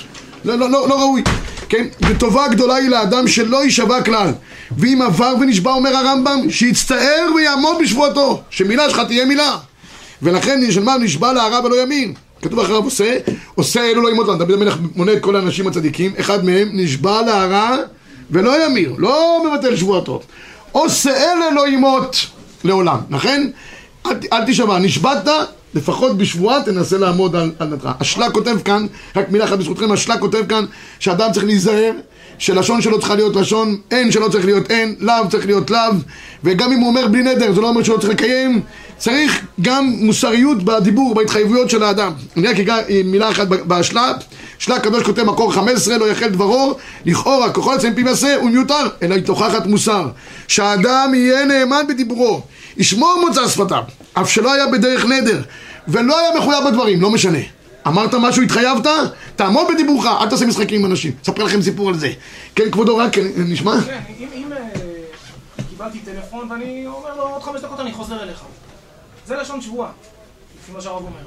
לא, 0.45 0.55
לא, 0.55 0.71
לא, 0.71 0.89
לא 0.89 1.01
ראוי. 1.01 1.23
כן? 1.69 1.87
וטובה 2.09 2.49
גדולה 2.49 2.75
היא 2.75 2.89
לאדם 2.89 3.29
שלא 3.29 3.65
יישבע 3.65 4.03
כלל. 4.03 4.33
ואם 4.79 5.03
עבר 5.03 5.35
ונשבע, 5.41 5.73
אומר 5.73 5.97
הרמב"ם, 5.97 6.51
שיצטער 6.51 7.27
ויעמוד 7.37 7.77
בשבועתו. 7.83 8.43
שמילה 8.51 8.91
שלך 8.91 9.01
תהיה 9.01 9.25
מילה. 9.25 9.57
ולכן 10.23 10.61
נשמע 10.63 10.97
נשבע 10.97 11.33
להרע 11.33 11.61
ולא 11.65 11.83
ימין. 11.83 12.15
כתוב 12.43 12.61
אחריו 12.61 12.85
עושה, 12.85 13.19
עושה 13.55 13.91
אלו 13.91 14.03
לא 14.03 14.11
ימות 14.11 14.29
לנו. 14.29 14.39
דוד 14.39 14.53
המלך 14.53 14.77
מונה 14.97 15.13
את 15.13 15.21
כל 15.21 15.37
האנשים 15.37 15.67
הצדיקים, 15.67 16.13
אחד 16.21 16.45
מהם 16.45 16.69
נשבע 16.73 17.23
להרע 17.23 17.77
ולא 18.31 18.67
ימיר, 18.67 18.95
לא 18.99 19.45
מבטל 19.47 19.77
שבועתו. 19.77 20.21
עושה 20.73 21.11
אלה 21.11 21.51
לא 21.51 21.69
ימות 21.69 22.27
לעולם. 22.65 22.99
לכן, 23.11 23.51
אל, 24.07 24.13
אל 24.33 24.45
תשבע, 24.47 24.79
נשבעת, 24.79 25.29
לפחות 25.75 26.19
בשבועה 26.19 26.63
תנסה 26.63 26.99
לעמוד 26.99 27.37
על, 27.37 27.51
על 27.59 27.69
נתך. 27.69 27.89
השלה 28.01 28.31
כותב 28.31 28.57
כאן, 28.65 28.87
רק 29.17 29.31
מילה 29.31 29.45
אחת 29.45 29.59
בזכותכם, 29.59 29.93
השלה 29.93 30.19
כותב 30.19 30.47
כאן 30.49 30.65
שאדם 30.99 31.33
צריך 31.33 31.45
להיזהר, 31.45 31.93
שלשון 32.39 32.83
שלו 32.83 32.99
צריכה 32.99 33.15
להיות 33.15 33.37
לשון, 33.37 33.77
אין 33.91 34.13
שלא 34.13 34.29
צריך 34.29 34.45
להיות 34.45 34.71
אין, 34.71 34.95
לאו 35.01 35.29
צריך 35.31 35.47
להיות 35.47 35.71
לאו, 35.71 35.93
וגם 36.45 36.73
אם 36.73 36.79
הוא 36.79 36.89
אומר 36.89 37.09
בלי 37.09 37.23
נדר, 37.23 37.53
זה 37.53 37.61
לא 37.61 37.69
אומר 37.69 37.83
שלא 37.83 37.97
צריך 37.97 38.13
לקיים, 38.13 38.61
צריך 38.99 39.47
גם 39.61 39.93
מוסריות 39.99 40.63
בדיבור, 40.63 41.15
בהתחייבויות 41.15 41.71
של 41.71 41.83
האדם. 41.83 42.13
אני 42.37 42.49
רק 42.49 42.61
אגע 42.61 42.77
עם 42.89 43.11
מילה 43.11 43.31
אחת 43.31 43.49
בהשלה, 43.49 44.13
שלה 44.59 44.77
הקדוש 44.77 45.03
כותב 45.03 45.23
מקור 45.23 45.53
15, 45.53 45.99
לא 45.99 46.11
יחל 46.11 46.29
דברו, 46.29 46.75
לכאורה, 47.05 47.53
ככל 47.53 47.75
יצא 47.77 47.91
מפי 47.91 48.03
מעשה, 48.03 48.37
הוא 48.37 48.51
מיותר, 48.51 48.87
אלא 49.03 49.15
היא 49.15 49.25
תוכחת 49.25 49.67
מוסר. 49.67 50.09
שהאדם 50.49 51.13
יהיה 51.15 51.45
נאמן 51.45 51.83
בדיבורו, 51.89 52.43
ישמור 52.77 53.25
מוצא 53.27 53.49
שפתיו, 53.49 53.83
אף 54.15 54.31
שלא 54.31 54.53
היה 54.53 54.67
בדרך 54.67 55.05
נדר, 55.05 55.43
ולא 55.89 56.19
היה 56.19 56.41
מחויב 56.41 56.65
בדברים, 56.67 57.03
לא 57.03 57.11
משנה. 57.11 57.39
אמרת 57.87 58.15
משהו, 58.15 58.43
התחייבת, 58.43 58.87
תעמוד 59.37 59.67
בדיבורך, 59.75 60.07
אל 60.07 60.31
תעשה 60.31 60.47
משחקים 60.47 60.81
עם 60.81 60.91
אנשים. 60.91 61.13
אספר 61.23 61.45
לכם 61.45 61.63
סיפור 61.63 61.89
על 61.89 61.99
זה. 61.99 62.13
כן, 62.55 62.71
כבודו, 62.71 62.97
רק 62.97 63.19
נשמע? 63.37 63.81
כן, 63.87 64.01
אם 64.35 64.53
אה, 64.53 64.59
קיבלתי 65.71 65.99
טלפון 65.99 66.51
ואני 66.51 66.87
אומר 66.87 67.17
לו, 67.17 67.23
עוד 67.23 67.43
חמש 67.43 67.61
דקות 67.61 67.81
אני 67.81 67.93
חוזר 67.93 68.23
אליך. 68.23 68.41
זה 69.27 69.37
לשון 69.37 69.61
שבועה, 69.61 69.91
לפי 70.63 70.73
מה 70.73 70.81
שהרב 70.81 71.03
אומר. 71.03 71.21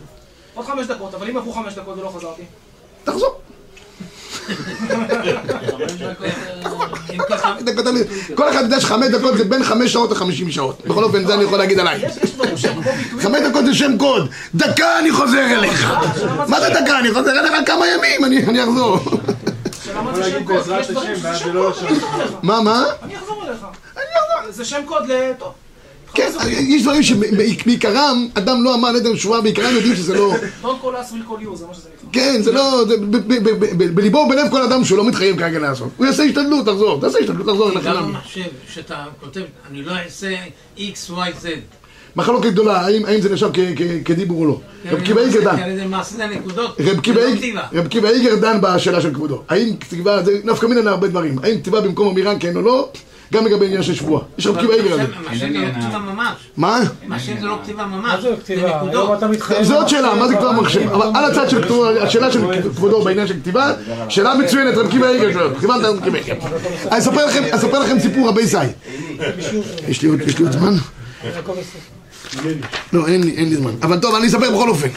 עוד 0.54 0.66
חמש 0.66 0.88
דקות, 0.88 1.14
אבל 1.14 1.30
אם 1.30 1.38
עברו 1.38 1.54
חמש 1.54 1.74
דקות 1.74 1.98
ולא 1.98 2.14
חזרתי. 2.18 2.44
תחזור. 3.04 3.42
כל 8.36 8.50
אחד 8.50 8.62
יודע 8.64 8.80
שחמש 8.82 9.08
דקות 9.08 9.38
זה 9.38 9.44
בין 9.44 9.64
חמש 9.64 9.94
שעות 9.94 10.12
לחמישים 10.12 10.52
שעות. 10.52 10.86
בכל 10.86 11.04
אופן, 11.04 11.28
זה 11.28 11.34
אני 11.34 11.44
יכול 11.44 11.58
להגיד 11.58 11.80
עליי. 11.80 12.02
חמש 13.20 13.42
דקות 13.42 13.66
זה 13.66 13.74
שם 13.74 13.98
קוד. 13.98 14.30
דקה 14.56 15.00
אני 15.00 15.12
חוזר 15.12 15.46
אליך. 15.46 15.94
מה 16.48 16.62
זה 16.62 16.70
דקה? 16.70 17.00
אני 17.00 17.14
חוזר 17.14 17.40
אליך 17.40 17.54
כמה 17.66 17.86
ימים, 17.88 18.26
אני 18.26 18.64
אחזור. 18.64 19.00
מה 22.44 22.58
לא. 22.58 22.64
מה? 22.64 22.84
אני 23.04 23.18
אחזור 23.18 23.44
אליך. 23.48 23.66
זה 24.50 24.66
שם 24.66 24.82
קוד 24.86 25.12
ל... 25.12 25.32
כן, 26.14 26.32
יש 26.48 26.82
דברים 26.84 27.04
שבעיקרם, 27.04 28.28
אדם 28.34 28.64
לא 28.64 28.76
אמר 28.76 28.92
נדר 28.92 29.16
שבועה, 29.16 29.42
בעיקרם 29.42 29.76
יודעים 29.76 29.96
שזה 29.96 30.16
לא... 30.16 30.34
Don't 30.64 30.66
call 30.66 30.68
us, 30.68 31.12
we'll 31.12 31.30
call 31.30 31.44
you, 31.44 31.56
זה 31.56 31.66
מה 31.68 31.74
שזה 31.74 31.90
נקרא. 31.98 32.01
כן, 32.12 32.42
זה 32.42 32.52
לא... 32.52 32.84
זה 32.88 32.96
בליבו 33.94 34.18
ובלב 34.18 34.48
כל 34.52 34.62
אדם 34.62 34.84
שהוא 34.84 34.98
לא 34.98 35.06
מתחייב 35.08 35.38
כרגע 35.40 35.60
לעשות. 35.60 35.90
הוא 35.98 36.06
יעשה 36.06 36.24
השתדלות, 36.24 36.66
תחזור. 36.66 37.02
תעשה 37.02 37.20
השתדלות, 37.20 37.48
תחזור 37.48 37.72
אליך. 37.72 37.86
גם 37.86 38.08
במחשב, 38.08 38.42
שאתה 38.74 38.96
כותב, 39.20 39.42
אני 39.72 39.82
לא 39.84 39.92
אעשה 40.06 40.36
x, 40.78 40.82
y, 41.10 41.44
z. 41.44 41.48
מחלוקת 42.16 42.52
גדולה, 42.52 42.82
האם 42.82 43.22
זה 43.22 43.30
נחשב 43.34 43.50
כדיבור 44.06 44.42
או 44.42 44.46
לא. 44.46 44.60
רב 44.92 45.00
נקודות, 46.32 46.76
רב 46.80 47.00
קיבא 47.00 47.22
זה 47.22 47.28
לא 47.28 47.32
איג- 47.34 47.38
כתיבה. 47.38 47.62
רב 47.74 47.88
קיבא 47.88 48.10
איגר 48.10 48.36
דן 48.36 48.58
בשאלה 48.62 49.02
של 49.02 49.14
כבודו. 49.14 49.44
האם 49.50 49.76
כתיבה, 49.80 50.24
זה 50.24 50.40
נפקא 50.44 50.66
מינה 50.66 50.82
להרבה 50.82 51.08
דברים. 51.08 51.40
האם 51.44 51.60
כתיבה 51.62 51.82
במקום 51.82 52.08
אמירה 52.08 52.40
כן 52.40 52.56
או 52.56 52.62
לא, 52.62 52.90
גם 53.32 53.46
לגבי 53.46 53.66
עניין 53.66 53.84
של 53.84 53.94
שבועה. 53.96 54.24
יש 54.38 54.48
רב 54.48 54.60
קיבא 54.60 54.74
איגר 54.74 54.94
על 54.94 54.98
זה. 55.00 55.04
מחשב 55.26 55.40
זה 55.40 55.60
לא 55.60 55.72
כתיבה 55.74 56.00
ממש. 56.00 56.34
מה? 56.58 56.80
מחשב 57.08 57.34
זה 57.40 57.46
לא 57.46 57.58
כתיבה 57.64 57.86
ממש. 57.86 58.14
מה 58.14 58.22
זה 58.22 58.36
כתיבה? 58.44 59.18
אתה 59.18 59.28
מתחייב... 59.28 59.64
זה 59.64 59.76
עוד 59.76 59.88
שאלה, 59.90 60.16
מה 60.16 60.28
זה 60.28 60.36
כבר 60.36 60.52
מחשב? 60.52 60.90
אבל 60.94 61.08
על 61.16 61.32
הצד 61.32 61.50
של 61.50 61.64
כתוב, 61.64 61.86
השאלה 61.86 62.32
של 62.32 62.42
כבודו 62.76 63.02
בעניין 63.02 63.28
של 63.28 63.40
כתיבה, 63.42 63.74
שאלה 64.10 64.36
מצוינת, 64.36 64.78
רב 64.78 64.92
קיבא 64.92 65.10
איגר 65.10 65.34
שואל. 65.34 65.60
כיוונת 65.60 65.86
רב 65.86 66.04
קיבא 66.04 66.18
איגר. 66.18 66.34
אני 66.92 67.00
אספר 67.00 67.26
לכם- 67.26 67.44
אספר 67.52 67.80
לכם 67.80 68.00
סיפור 68.00 68.28
רבי 68.30 68.46
זי. 68.48 68.58
יש 69.88 70.02
לי 70.02 70.10
עוד 70.10 70.22
יש 70.22 70.38
לי 70.40 70.44
עוד 70.46 70.52
זמן? 70.54 70.74
לא, 72.94 73.08
אין 73.08 73.24
לי, 73.24 73.32
אין 73.38 73.50
לי 73.50 73.56
זמן. 73.56 73.72
אבל 73.84 74.00
טוב, 74.00 74.16
אני 74.16 74.28
אספר 74.28 74.52
בכל 74.52 74.70
אופן. 74.70 74.88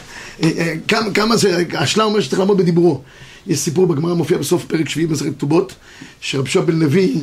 אה, 0.43 0.51
אה, 0.59 0.75
כמה, 0.89 1.11
כמה 1.15 1.37
זה, 1.37 1.63
השלה 1.79 2.05
אומר 2.05 2.21
שצריך 2.21 2.39
לעמוד 2.41 2.57
בדיבורו. 2.59 3.01
יש 3.47 3.59
סיפור 3.59 3.87
בגמרא, 3.87 4.15
מופיע 4.15 4.39
בסוף 4.39 4.65
פרק 4.65 4.89
שביעי 4.89 5.07
במסכת 5.07 5.29
כתובות, 5.37 5.73
שרב 6.21 6.47
שועה 6.49 6.65
בן 6.67 6.79
לוי, 6.79 7.15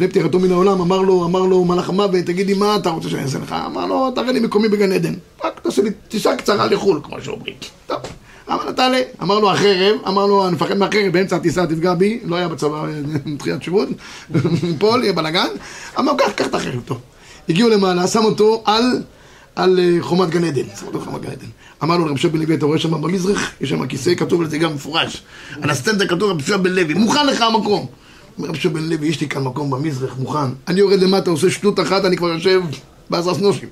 לפני 0.00 0.08
פטירתו 0.10 0.40
מן 0.40 0.52
העולם, 0.52 0.80
אמר 0.80 1.00
לו, 1.00 1.24
אמר 1.24 1.40
לו 1.40 1.64
מלאך 1.64 1.88
המוות, 1.88 2.24
תגיד 2.24 2.46
לי 2.46 2.54
מה 2.54 2.76
אתה 2.76 2.90
רוצה 2.90 3.08
שאני 3.08 3.22
אעשה 3.22 3.38
לך? 3.38 3.56
אמר 3.66 3.86
לו, 3.86 4.10
תראה 4.10 4.32
לי 4.32 4.40
מקומי 4.40 4.68
בגן 4.68 4.92
עדן. 4.92 5.14
רק 5.44 5.60
תעשה 5.60 5.82
לי 5.82 5.90
טיסה 6.08 6.36
קצרה 6.36 6.66
לחו"ל, 6.66 7.00
כמו 7.02 7.16
שאומרים. 7.22 7.54
טוב. 7.86 7.98
אמר 8.50 8.64
לו, 8.64 8.72
תעלה. 8.72 9.00
אמר 9.22 9.38
לו, 9.38 9.50
החרב, 9.50 9.96
אמר 10.08 10.26
לו, 10.26 10.46
אני 10.46 10.54
מפחד 10.54 10.76
מהחרב, 10.76 11.12
באמצע 11.12 11.36
הטיסה 11.36 11.66
תפגע 11.66 11.94
בי, 11.94 12.20
לא 12.24 12.36
היה 12.36 12.48
בצבא 12.48 12.86
מתחילת 13.26 13.62
שירות, 13.62 13.88
ניפול, 14.62 15.02
יהיה 15.02 15.12
בלאגן. 15.12 15.48
אמר, 15.98 16.12
קח, 16.18 16.30
קח 16.34 16.46
את 16.46 16.54
החרב, 16.54 16.80
טוב. 16.84 17.00
הגיעו 17.48 17.68
למעלה, 17.68 18.06
שם 18.06 18.24
אותו 18.24 18.62
על, 18.64 19.02
על 19.56 19.80
אה, 19.80 19.96
חומת 20.00 20.30
גן 20.30 20.44
עדן, 20.44 20.62
שם 20.80 20.86
אותו 20.86 20.98
על 20.98 21.04
חומת 21.04 21.20
גן 21.20 21.30
עדן. 21.30 21.46
אמר 21.82 21.96
לו, 21.96 22.06
רב 22.06 22.16
שב 22.16 22.32
בן 22.32 22.38
לוי, 22.38 22.54
אתה 22.54 22.66
רואה 22.66 22.78
שם 22.78 22.90
במזרח, 22.90 23.50
יש 23.60 23.70
שם 23.70 23.86
כיסא, 23.86 24.14
כתוב 24.14 24.40
על 24.40 24.50
זה 24.50 24.58
גם 24.58 24.74
מפורש. 24.74 25.22
על 25.62 25.70
הסטנדר 25.70 26.06
כתוב 26.08 26.30
רב 26.30 26.42
שב 26.42 26.62
בן 26.62 26.72
לוי, 26.72 26.94
מוכן 26.94 27.26
לך 27.26 27.40
המקום. 27.40 27.86
אומר 28.38 28.48
רב 28.48 28.56
שב 28.56 28.72
בן 28.72 28.82
לוי, 28.82 29.08
יש 29.08 29.20
לי 29.20 29.28
כאן 29.28 29.42
מקום 29.42 29.70
במזרח, 29.70 30.14
מוכן. 30.18 30.38
אני 30.68 30.80
יורד 30.80 31.02
למטה, 31.02 31.30
עושה 31.30 31.50
שטות 31.50 31.80
אחת, 31.80 32.04
אני 32.04 32.16
כבר 32.16 32.28
יושב 32.28 32.62
בעזרס 33.10 33.38
נושים. 33.38 33.68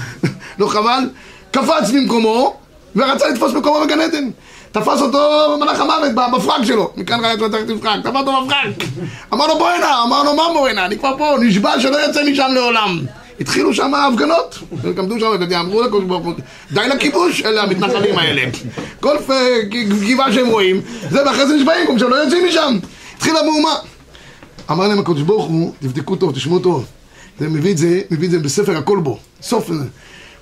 לא 0.58 0.66
חבל? 0.68 1.08
קפץ 1.50 1.90
ממקומו, 1.92 2.56
ורצה 2.96 3.28
לתפוס 3.28 3.52
מקומו 3.52 3.84
בגן 3.84 4.00
עדן. 4.00 4.30
תפס 4.72 5.00
אותו 5.00 5.56
מלאך 5.60 5.80
המוות 5.80 6.32
בפרק 6.34 6.64
שלו, 6.64 6.90
מכאן 6.96 7.24
ראית 7.24 7.40
לו 7.40 7.48
תחת 7.48 7.60
פרק, 7.82 8.00
תפס 8.02 8.16
אותו 8.16 8.32
בפרק. 8.46 8.88
אמר 9.32 9.46
לו 9.46 9.58
בוא 9.58 9.70
הנה, 9.70 10.02
אמר 10.02 10.22
לו 10.22 10.34
מה 10.34 10.42
בוא 10.52 10.68
הנה, 10.68 10.86
אני 10.86 10.98
כבר 10.98 11.14
פה, 11.18 11.36
נשבע 11.40 11.80
שלא 11.80 12.08
יצא 12.08 12.20
משם 12.30 12.50
לעולם. 12.54 12.98
התחילו 13.40 13.74
שם 13.74 13.94
הפגנות, 13.94 14.58
עמדו 14.98 15.20
שם, 15.20 15.26
אמרו 15.60 15.82
לקדוש 15.82 16.04
ברוך 16.04 16.24
הוא, 16.24 16.34
די 16.72 16.88
לכיבוש, 16.88 17.42
אלה 17.44 17.62
המתנחלים 17.62 18.18
האלה. 18.18 18.42
כל 19.00 19.16
גבעה 20.10 20.32
שהם 20.32 20.48
רואים, 20.48 20.80
זה 21.10 21.26
ואחרי 21.26 21.46
זה 21.46 21.54
נשבעים, 21.54 21.86
כמו 21.86 21.98
שהם 21.98 22.10
לא 22.10 22.16
יוצאים 22.16 22.46
משם. 22.48 22.78
התחילה 23.16 23.42
מהומה. 23.42 23.74
אמר 24.70 24.88
להם 24.88 24.98
הקדוש 24.98 25.22
ברוך 25.22 25.44
הוא, 25.44 25.72
תבדקו 25.80 26.16
טוב, 26.16 26.32
תשמעו 26.32 26.58
טוב. 26.58 26.86
זה 27.40 27.48
מביא 27.48 27.72
את 27.72 27.78
זה, 27.78 28.00
מביא 28.10 28.26
את 28.26 28.30
זה 28.30 28.38
בספר 28.38 28.76
הכל 28.76 28.98
בו, 28.98 29.18
סוף 29.42 29.68
זה. 29.68 29.84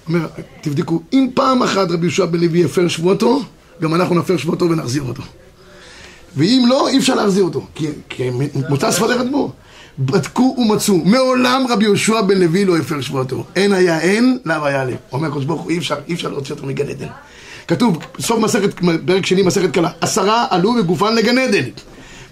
אומר, 0.08 0.26
תבדקו, 0.60 1.02
אם 1.12 1.28
פעם 1.34 1.62
אחת 1.62 1.90
רבי 1.90 2.06
יהושע 2.06 2.26
בן 2.26 2.40
לוי 2.40 2.64
הפר 2.64 2.88
שבועתו, 2.88 3.42
גם 3.82 3.94
אנחנו 3.94 4.14
נפר 4.14 4.36
שבועתו 4.36 4.64
ונחזיר 4.70 5.02
אותו. 5.02 5.22
ואם 6.36 6.64
לא, 6.68 6.88
אי 6.88 6.98
אפשר 6.98 7.14
להחזיר 7.14 7.44
אותו, 7.44 7.66
כי, 7.74 7.86
כי 8.08 8.30
מוצא 8.68 8.92
שפת 8.92 9.10
אדמו. 9.10 9.52
בדקו 9.98 10.56
ומצאו, 10.58 10.96
מעולם 11.04 11.66
רבי 11.68 11.84
יהושע 11.84 12.20
בן 12.20 12.38
לוי 12.38 12.64
לא 12.64 12.76
הפר 12.76 13.00
שבועתו. 13.00 13.44
אין 13.56 13.72
היה 13.72 14.00
אין, 14.00 14.38
לאו 14.44 14.66
היה 14.66 14.84
לב. 14.84 14.96
אומר 15.12 15.28
הקדוש 15.28 15.44
ברוך 15.44 15.60
הוא, 15.60 15.70
אי 15.70 15.78
אפשר, 15.78 15.96
אי 16.08 16.14
אפשר 16.14 16.28
להוציא 16.28 16.54
אותו 16.54 16.66
מגן 16.66 16.88
עדן. 16.88 17.06
כתוב, 17.68 17.98
סוף 18.20 18.38
מסכת, 18.38 18.80
פרק 19.06 19.26
שני 19.26 19.42
מסכת 19.42 19.70
קלה, 19.72 19.90
עשרה 20.00 20.46
עלו 20.50 20.74
בגופן 20.74 21.14
לגן 21.14 21.38
עדן. 21.38 21.64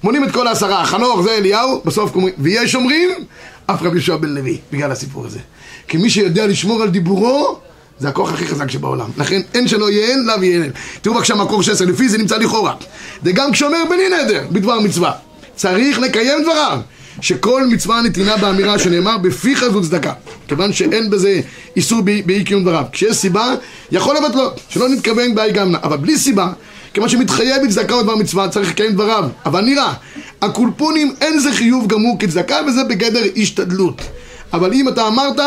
מונים 0.02 0.24
את 0.24 0.30
כל 0.30 0.46
העשרה, 0.46 0.84
חנוך 0.84 1.22
זה 1.22 1.30
אליהו, 1.30 1.82
בסוף 1.84 2.14
אומרים, 2.14 2.34
ויש 2.38 2.74
אומרים, 2.74 3.10
אף 3.66 3.82
רבי 3.82 3.96
יהושע 3.96 4.16
בן 4.16 4.28
לוי, 4.28 4.58
בגלל 4.72 4.92
הסיפור 4.92 5.26
הזה. 5.26 5.38
כי 5.88 5.96
מי 5.96 6.10
שיודע 6.10 6.46
לשמור 6.46 6.82
על 6.82 6.88
דיבורו, 6.88 7.58
זה 7.98 8.08
הכוח 8.08 8.32
הכי 8.32 8.46
חזק 8.46 8.70
שבעולם. 8.70 9.10
לכן 9.16 9.40
אין 9.54 9.68
שלא 9.68 9.90
יהיה 9.90 10.06
אין, 10.06 10.24
לאו 10.26 10.44
יהיה 10.44 10.62
אין. 10.62 10.70
תראו 11.02 11.14
בבקשה 11.14 11.34
מקור 11.34 11.62
16, 11.62 11.86
לפי 11.86 12.08
זה 12.08 12.18
נמצא 12.18 12.36
לכאורה. 12.36 12.74
וגם 13.22 13.52
כשאומר 13.52 13.84
בלי 13.90 14.08
נדר, 14.08 14.44
בדבר 14.52 14.80
מצווה. 14.80 15.12
צריך 15.56 15.98
לקיים 15.98 16.42
דבריו. 16.42 16.80
שכל 17.20 17.66
מצווה 17.66 18.02
נתינה 18.02 18.36
באמירה 18.36 18.78
שנאמר 18.78 19.18
בפיך 19.18 19.64
זו 19.72 19.82
צדקה. 19.82 20.12
כיוון 20.48 20.72
שאין 20.72 21.10
בזה 21.10 21.40
איסור 21.76 22.02
באי 22.02 22.44
קיום 22.44 22.62
דבריו. 22.62 22.84
כשיש 22.92 23.16
סיבה, 23.16 23.54
יכול 23.92 24.16
לבטלו, 24.16 24.50
שלא 24.68 24.88
נתכוון 24.88 25.34
באי 25.34 25.52
גמנה. 25.52 25.78
אבל 25.82 25.96
בלי 25.96 26.18
סיבה, 26.18 26.52
כיוון 26.94 27.08
שמתחייב 27.08 27.66
בצדקה 27.66 27.94
או 27.94 28.02
דבר 28.02 28.16
מצווה, 28.16 28.48
צריך 28.48 28.70
לקיים 28.70 28.92
דבריו. 28.92 29.28
אבל 29.46 29.64
נראה, 29.64 29.92
הקולפונים 30.42 31.14
אין 31.20 31.38
זה 31.38 31.52
חיוב 31.52 31.86
גמור 31.86 32.16
כצדקה 32.18 32.56
וזה 32.66 32.84
בגדר 32.84 33.22
השתדלות. 33.36 34.02
אבל 34.52 34.72
אם 34.72 34.88
אתה 34.88 35.06
אמרת, 35.06 35.40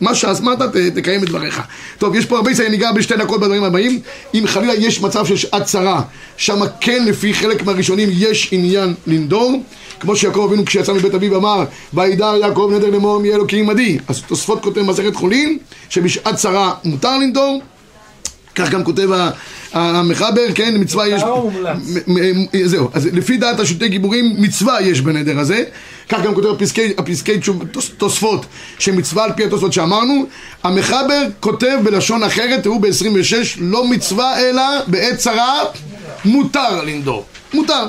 מה 0.00 0.14
שאמרת, 0.14 0.58
תקיים 0.94 1.22
את 1.22 1.28
דבריך. 1.28 1.62
טוב, 1.98 2.14
יש 2.14 2.26
פה 2.26 2.36
הרבה 2.36 2.54
סייג, 2.54 2.70
ניגע 2.70 2.92
בשתי 2.92 3.16
דקות 3.16 3.40
בדברים 3.40 3.64
הבאים. 3.64 4.00
אם 4.34 4.44
חלילה 4.46 4.74
יש 4.74 5.00
מצב 5.00 5.26
של 5.26 5.36
שעת 5.36 5.64
צרה, 5.64 6.02
שמה 6.36 6.66
כן 6.80 7.04
לפי 7.04 7.34
חלק 7.34 7.62
מהראשונים 7.62 8.08
יש 8.12 8.48
עניין 8.52 8.94
לנדור. 9.06 9.62
כמו 10.00 10.16
שיעקב 10.16 10.40
אבינו 10.48 10.64
כשיצא 10.64 10.92
מבית 10.92 11.14
אביו 11.14 11.36
אמר, 11.36 11.64
וידר 11.94 12.36
יעקב 12.40 12.70
נדר 12.74 12.90
לאמור 12.90 13.18
מי 13.18 13.34
אלוקים 13.34 13.70
עמדי. 13.70 13.98
אז 14.08 14.22
תוספות 14.22 14.62
כותב 14.62 14.80
במסכת 14.80 15.14
חולין, 15.14 15.58
שבשעת 15.88 16.34
צרה 16.34 16.74
מותר 16.84 17.18
לנדור. 17.18 17.62
כך 18.58 18.70
גם 18.70 18.84
כותב 18.84 19.08
המחבר, 19.72 20.46
כן, 20.54 20.74
מצווה 20.78 21.08
יש... 21.08 21.22
זהו, 22.64 22.90
אז 22.92 23.06
לפי 23.12 23.36
דעת 23.36 23.60
השוטי 23.60 23.88
גיבורים, 23.88 24.34
מצווה 24.38 24.82
יש 24.82 25.00
בנדר 25.00 25.38
הזה. 25.38 25.62
כך 26.08 26.22
גם 26.22 26.34
כותב 26.34 26.46
הפסקי, 26.46 26.92
הפסקי 26.98 27.32
תוספות, 27.98 28.46
שמצווה 28.78 29.24
על 29.24 29.32
פי 29.32 29.44
התוספות 29.44 29.72
שאמרנו. 29.72 30.26
המחבר 30.64 31.22
כותב 31.40 31.78
בלשון 31.84 32.22
אחרת, 32.22 32.62
תראו 32.62 32.78
ב-26, 32.78 33.34
לא 33.60 33.86
מצווה 33.86 34.40
אלא 34.40 34.62
בעת 34.86 35.16
צרה 35.16 35.62
מותר 36.24 36.82
לנדור. 36.84 37.24
מותר. 37.54 37.84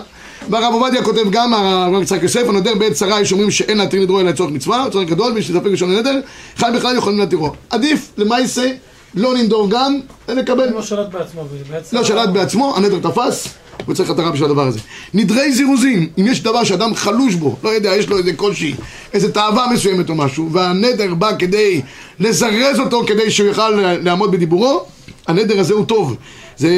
והרב 0.50 0.74
עובדיה 0.74 1.04
כותב 1.04 1.30
גם, 1.32 1.54
הרב 1.54 2.02
יצחק 2.02 2.24
יוסף, 2.24 2.44
הנודר 2.50 2.76
בעת 2.76 2.94
צרה 2.94 3.22
יש 3.22 3.32
אומרים 3.32 3.52
שאין 3.52 3.78
להתיר 3.78 4.02
נדרו 4.02 4.20
אלא 4.20 4.30
לצורך 4.30 4.52
מצווה, 4.52 4.86
צורך 4.92 5.10
גדול, 5.10 5.32
מי 5.34 5.42
שספק 5.42 5.66
ראשון 5.66 5.92
לנדר, 5.96 6.20
חי 6.58 6.68
בכלל 6.76 6.98
יכולים 6.98 7.20
להתירו. 7.20 7.52
עדיף 7.70 8.12
למעשה 8.18 8.72
לא 9.16 9.36
לנדור 9.36 9.70
גם, 9.70 10.00
לקבל 10.28 10.70
לא 10.70 10.82
שלט 10.82 11.08
בעצמו, 11.12 11.44
בעצם... 11.72 11.96
לא 11.96 12.04
שלט 12.04 12.30
בעצמו, 12.30 12.74
הנדר 12.78 13.00
תפס, 13.10 13.48
הוא 13.86 13.96
צריך 13.96 14.10
התרה 14.10 14.32
בשביל 14.32 14.50
הדבר 14.50 14.68
הזה. 14.68 14.80
נדרי 15.14 15.54
זירוזים, 15.54 16.10
אם 16.20 16.28
יש 16.28 16.44
דבר 16.44 16.64
שאדם 16.64 16.96
חלוש 16.96 17.36
בו, 17.36 17.56
לא 17.64 17.70
יודע, 17.70 17.96
יש 17.96 18.10
לו 18.10 18.18
איזה 18.18 18.34
קושי, 18.34 18.76
איזה 19.14 19.32
תאווה 19.34 19.68
מסוימת 19.74 20.10
או 20.10 20.16
משהו, 20.16 20.52
והנדר 20.52 21.14
בא 21.14 21.32
כדי 21.40 21.82
לזרז 22.20 22.80
אותו 22.80 23.04
כדי 23.08 23.32
שהוא 23.32 23.48
יוכל 23.48 23.70
לעמוד 24.02 24.32
בדיבורו, 24.32 24.86
הנדר 25.28 25.60
הזה 25.60 25.74
הוא 25.74 25.86
טוב. 25.86 26.16
זה, 26.60 26.70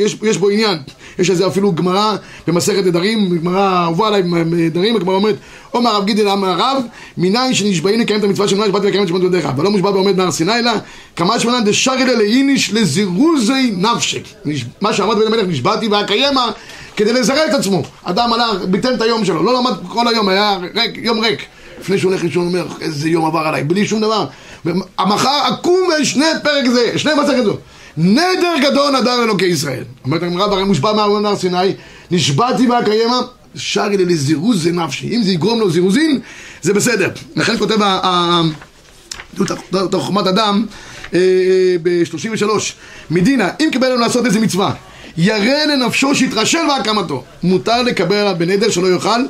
יש, 0.00 0.16
יש 0.22 0.36
בו 0.36 0.50
עניין, 0.50 0.78
יש 1.18 1.30
לזה 1.30 1.46
אפילו 1.46 1.72
גמרא 1.72 2.16
במסכת 2.46 2.84
נדרים, 2.86 3.38
גמרא 3.38 3.84
אהובה 3.84 4.08
עליי 4.08 4.22
נדרים, 4.46 4.96
הגמרא 4.96 5.14
אומרת, 5.14 5.36
עומר 5.70 5.90
הרב 5.90 6.04
גידל 6.04 6.28
אמר 6.28 6.48
הרב, 6.48 6.82
מניין 7.16 7.54
שנשבעים 7.54 8.00
לקיים 8.00 8.18
את 8.18 8.24
המצווה 8.24 8.48
של 8.48 8.56
נועה, 8.56 8.68
שבאתי 8.68 8.86
לקיים 8.86 9.02
את 9.02 9.08
שמות 9.08 9.22
ידיך, 9.22 9.48
ולא 9.56 9.70
מושבע 9.70 9.90
ועומד 9.90 10.16
מהר 10.16 10.30
סיני 10.30 10.58
אלא, 10.58 10.72
כמה 11.16 11.40
שמונה 11.40 11.60
דשרי 11.60 12.04
לאיניש 12.04 12.72
לזירוזי 12.72 13.74
נפשק. 13.76 14.22
מה 14.80 14.92
שאמרת 14.92 15.18
בן 15.18 15.26
המלך, 15.26 15.48
נשבעתי 15.48 15.88
ואקיימה, 15.88 16.50
כדי 16.96 17.12
לזרז 17.12 17.38
את 17.50 17.54
עצמו. 17.54 17.82
אדם 18.04 18.32
הלך, 18.32 18.64
ביטל 18.64 18.94
את 18.94 19.02
היום 19.02 19.24
שלו, 19.24 19.42
לא 19.42 19.58
למד 19.58 19.72
כל 19.88 20.08
היום, 20.08 20.28
היה 20.28 20.58
ריק, 20.74 20.96
יום 20.96 21.20
ריק. 21.20 21.40
לפני 21.80 21.98
שהוא 21.98 22.10
הולך 22.10 22.24
לישון, 22.24 22.46
אומר, 22.46 22.66
איזה 22.80 23.08
יום 23.08 23.26
עבר 23.26 23.38
עליי, 23.38 23.64
בלי 23.64 23.86
שום 23.86 24.00
דבר. 24.00 24.26
המחר 24.98 25.40
אקום 25.48 25.88
ושני 26.00 26.24
פרק 26.42 26.68
זה, 26.68 26.98
שני 26.98 27.12
מסכת 27.22 27.44
זו. 27.44 27.56
נדר 27.96 28.54
גדול 28.62 29.00
נדר 29.00 29.24
אלוקי 29.24 29.46
ישראל. 29.46 29.84
אומרת 30.04 30.22
הגמרא, 30.22 30.46
והרי 30.46 30.64
מושבע 30.64 30.92
מהר 30.92 31.18
מהר 31.18 31.36
סיני, 31.36 31.74
נשבעתי 32.10 32.66
ואקיימה, 32.66 33.20
שרי 33.54 33.96
לי 33.96 34.04
לזירוז 34.04 34.66
נפשי. 34.66 35.16
אם 35.16 35.22
זה 35.22 35.30
יגרום 35.30 35.60
לו 35.60 35.70
זירוזין, 35.70 36.20
זה 36.62 36.74
בסדר. 36.74 37.10
לכן 37.36 37.58
כותב 37.58 37.98
חוכמת 39.92 40.26
אדם 40.26 40.66
ב-33 41.82 42.44
מדינה, 43.10 43.48
אם 43.60 43.68
קיבל 43.72 43.88
לנו 43.88 44.00
לעשות 44.00 44.26
איזה 44.26 44.40
מצווה 44.40 44.74
ירא 45.16 45.64
לנפשו 45.64 46.14
שיתרשל 46.14 46.58
בהקמתו 46.68 47.24
מותר 47.42 47.82
לקבל 47.82 48.16
עליו 48.16 48.34
בנדר 48.38 48.70
שלא 48.70 48.94
יאכל 48.94 49.20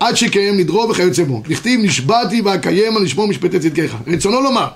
עד 0.00 0.16
שיקיים 0.16 0.56
נדרו 0.56 0.88
וכיוצא 0.88 1.24
בו 1.24 1.42
לכתיב 1.48 1.80
נשבעתי 1.82 2.40
ואקיים 2.40 2.96
על 2.96 3.02
לשמור 3.02 3.28
משפטי 3.28 3.58
צדקיך 3.58 3.94
רצונו 4.06 4.40
לומר 4.40 4.68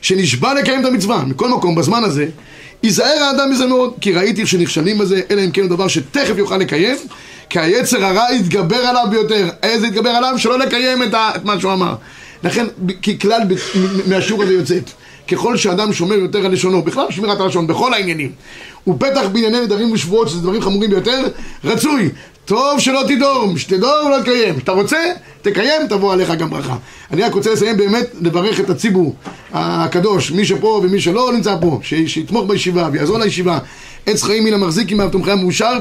שנשבע 0.00 0.54
לקיים 0.54 0.80
את 0.80 0.84
המצווה 0.84 1.24
מכל 1.24 1.48
מקום 1.48 1.74
בזמן 1.74 2.04
הזה 2.04 2.26
ייזהר 2.82 3.22
האדם 3.22 3.50
מזה 3.50 3.66
מאוד 3.66 3.94
כי 4.00 4.12
ראיתי 4.12 4.46
שנכשלים 4.46 4.98
בזה 4.98 5.20
אלא 5.30 5.44
אם 5.44 5.50
כן 5.50 5.60
הוא 5.62 5.70
דבר 5.70 5.88
שתכף 5.88 6.34
יוכל 6.38 6.56
לקיים 6.56 6.96
כי 7.50 7.58
היצר 7.58 8.04
הרע 8.04 8.32
יתגבר 8.34 8.76
עליו 8.76 9.04
ביותר 9.10 9.48
איזה 9.62 9.86
יתגבר 9.86 10.10
עליו? 10.10 10.34
שלא 10.36 10.58
לקיים 10.58 11.02
את, 11.02 11.14
ה- 11.14 11.30
את 11.36 11.44
מה 11.44 11.60
שהוא 11.60 11.72
אמר 11.72 11.94
לכן 12.44 12.66
ככלל 13.20 13.40
מהשיעור 14.06 14.42
הזה 14.42 14.52
יוצאת 14.52 14.90
ככל 15.30 15.56
שאדם 15.56 15.92
שומר 15.92 16.14
יותר 16.14 16.46
על 16.46 16.52
לשונו, 16.52 16.82
בכלל 16.82 17.06
שמירת 17.10 17.40
הלשון, 17.40 17.66
בכל 17.66 17.94
העניינים 17.94 18.32
ובטח 18.86 19.26
בענייני 19.32 19.60
נדרים 19.60 19.92
ושבועות, 19.92 20.28
שזה 20.28 20.40
דברים 20.40 20.62
חמורים 20.62 20.90
ביותר, 20.90 21.22
רצוי 21.64 22.10
טוב 22.48 22.80
שלא 22.80 23.02
תדום, 23.08 23.58
שתדור 23.58 24.06
ולא 24.06 24.20
תקיים. 24.22 24.56
כשאתה 24.56 24.72
רוצה, 24.72 24.98
תקיים, 25.42 25.86
תבוא 25.88 26.12
עליך 26.12 26.30
גם 26.30 26.50
ברכה. 26.50 26.76
אני 27.10 27.22
רק 27.22 27.34
רוצה 27.34 27.52
לסיים 27.52 27.76
באמת, 27.76 28.06
לברך 28.20 28.60
את 28.60 28.70
הציבור 28.70 29.14
הקדוש, 29.52 30.30
מי 30.30 30.44
שפה 30.44 30.80
ומי 30.82 31.00
שלא 31.00 31.32
נמצא 31.32 31.56
פה, 31.60 31.80
ש- 31.82 31.94
שיתמוך 32.06 32.48
בישיבה 32.48 32.88
ויעזור 32.92 33.18
לישיבה. 33.18 33.58
עץ 34.06 34.22
חיים 34.22 34.44
מן 34.44 34.52
המחזיק 34.52 34.92
עם 34.92 35.08
תומכי 35.08 35.30
המאושר 35.30 35.78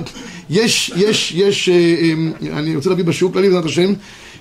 יש, 0.49 0.91
יש, 0.95 1.33
יש, 1.35 1.69
אה, 1.69 1.73
אה, 1.75 2.59
אני 2.59 2.75
רוצה 2.75 2.89
להביא 2.89 3.03
בשיעור 3.03 3.33
כללי 3.33 3.47
בעזרת 3.47 3.65
השם 3.65 3.93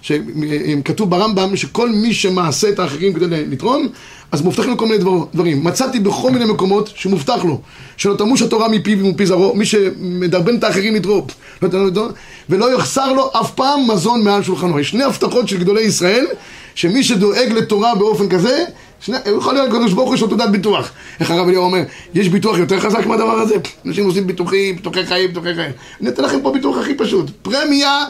שכתוב 0.07 1.11
ברמב"ם 1.11 1.57
שכל 1.57 1.89
מי 1.91 2.15
שמעשה 2.15 2.69
את 2.69 2.79
האחרים 2.79 3.13
כדי 3.13 3.27
לתרום, 3.47 3.89
אז 4.33 4.43
מובטחים 4.43 4.71
לו 4.71 4.77
כל 4.77 4.85
מיני 4.85 4.99
דבר- 4.99 5.25
דברים. 5.35 5.65
מצאתי 5.65 6.01
בכל 6.01 6.31
מיני 6.31 6.45
מקומות 6.45 6.91
שמובטח 6.95 7.45
לו, 7.45 7.61
שלא 7.97 8.15
תמוש 8.15 8.43
התורה 8.43 8.69
מפיו 8.69 8.99
ומפי 8.99 9.27
זרעו, 9.27 9.55
מי 9.55 9.67
שמדרבן 9.67 10.57
את 10.57 10.65
האחרים 10.65 10.95
לתרום, 10.95 11.27
לא 11.63 12.09
ולא 12.49 12.75
יחסר 12.75 13.13
לו 13.13 13.31
אף 13.41 13.51
פעם 13.51 13.91
מזון 13.91 14.25
מעל 14.25 14.43
שולחנו. 14.43 14.81
יש 14.81 14.91
שני 14.91 15.05
הבטחות 15.05 15.49
של 15.49 15.59
גדולי 15.59 15.83
ישראל, 15.83 16.27
שמי 16.75 17.05
שדואג 17.05 17.53
לתורה 17.53 17.95
באופן 17.95 18.29
כזה, 18.29 18.65
שני, 19.01 19.17
יכול 19.39 19.55
להיות 19.55 19.69
הקדוש 19.69 19.93
ברוך 19.93 20.09
הוא 20.09 20.15
יש 20.15 20.21
לו 20.21 20.29
תעודת 20.29 20.49
ביטוח. 20.51 20.91
איך 21.21 21.31
הרב 21.31 21.49
אליהו 21.49 21.65
אומר, 21.65 21.83
יש 22.15 22.29
ביטוח 22.29 22.59
יותר 22.59 22.81
חזק 22.81 23.07
מהדבר 23.07 23.39
הזה? 23.41 23.55
אנשים 23.87 24.05
עושים 24.05 24.27
ביטוחים, 24.27 24.77
ביטוחי 24.77 25.07
חיים, 25.07 25.29
ביטוחי 25.29 25.55
חיים. 25.55 25.73
אני 26.01 26.09
אתן 26.09 26.25
לכם 26.25 26.41
פה 26.43 26.53
ביטוח 26.53 26.77
הכי 26.79 26.95
פשוט, 26.95 27.31
פרמיה, 27.43 28.05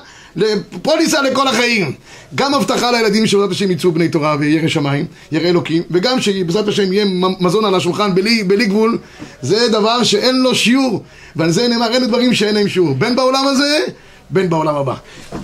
פוליסה 0.83 1.23
לכל 1.23 1.49
החיים. 1.49 1.93
גם 2.35 2.55
הבטחה 2.55 2.91
לילדים 2.91 3.27
שבעזרת 3.27 3.51
השם 3.51 3.71
יצאו 3.71 3.93
בני 3.93 4.09
תורה 4.09 4.37
וירא 4.39 4.69
שמיים, 4.69 5.05
ירא 5.33 5.49
אלוקים, 5.49 5.83
וגם 5.91 6.21
שבעזרת 6.21 6.69
השם 6.69 6.93
יהיה 6.93 7.05
מזון 7.41 7.65
על 7.65 7.75
השולחן 7.75 8.15
בלי, 8.15 8.45
בלי 8.45 8.67
גבול, 8.67 8.99
זה 9.43 9.69
דבר 9.69 10.03
שאין 10.03 10.37
לו 10.37 10.55
שיעור. 10.55 11.03
ועל 11.37 11.51
זה 11.51 11.69
נאמר, 11.69 11.97
אלה 11.97 12.07
דברים 12.07 12.35
שאין 12.35 12.55
להם 12.55 12.69
שיעור, 12.69 12.95
בין 12.95 13.17
בעולם 13.17 13.45
הזה, 13.47 13.79
בין 14.31 14.51
בעולם 14.51 14.75
הבא. 14.75 14.95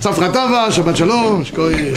צפרא 0.01 0.29
טבא, 0.29 0.71
שבת 0.71 0.97
שלום, 0.97 1.45
שכוי... 1.45 1.93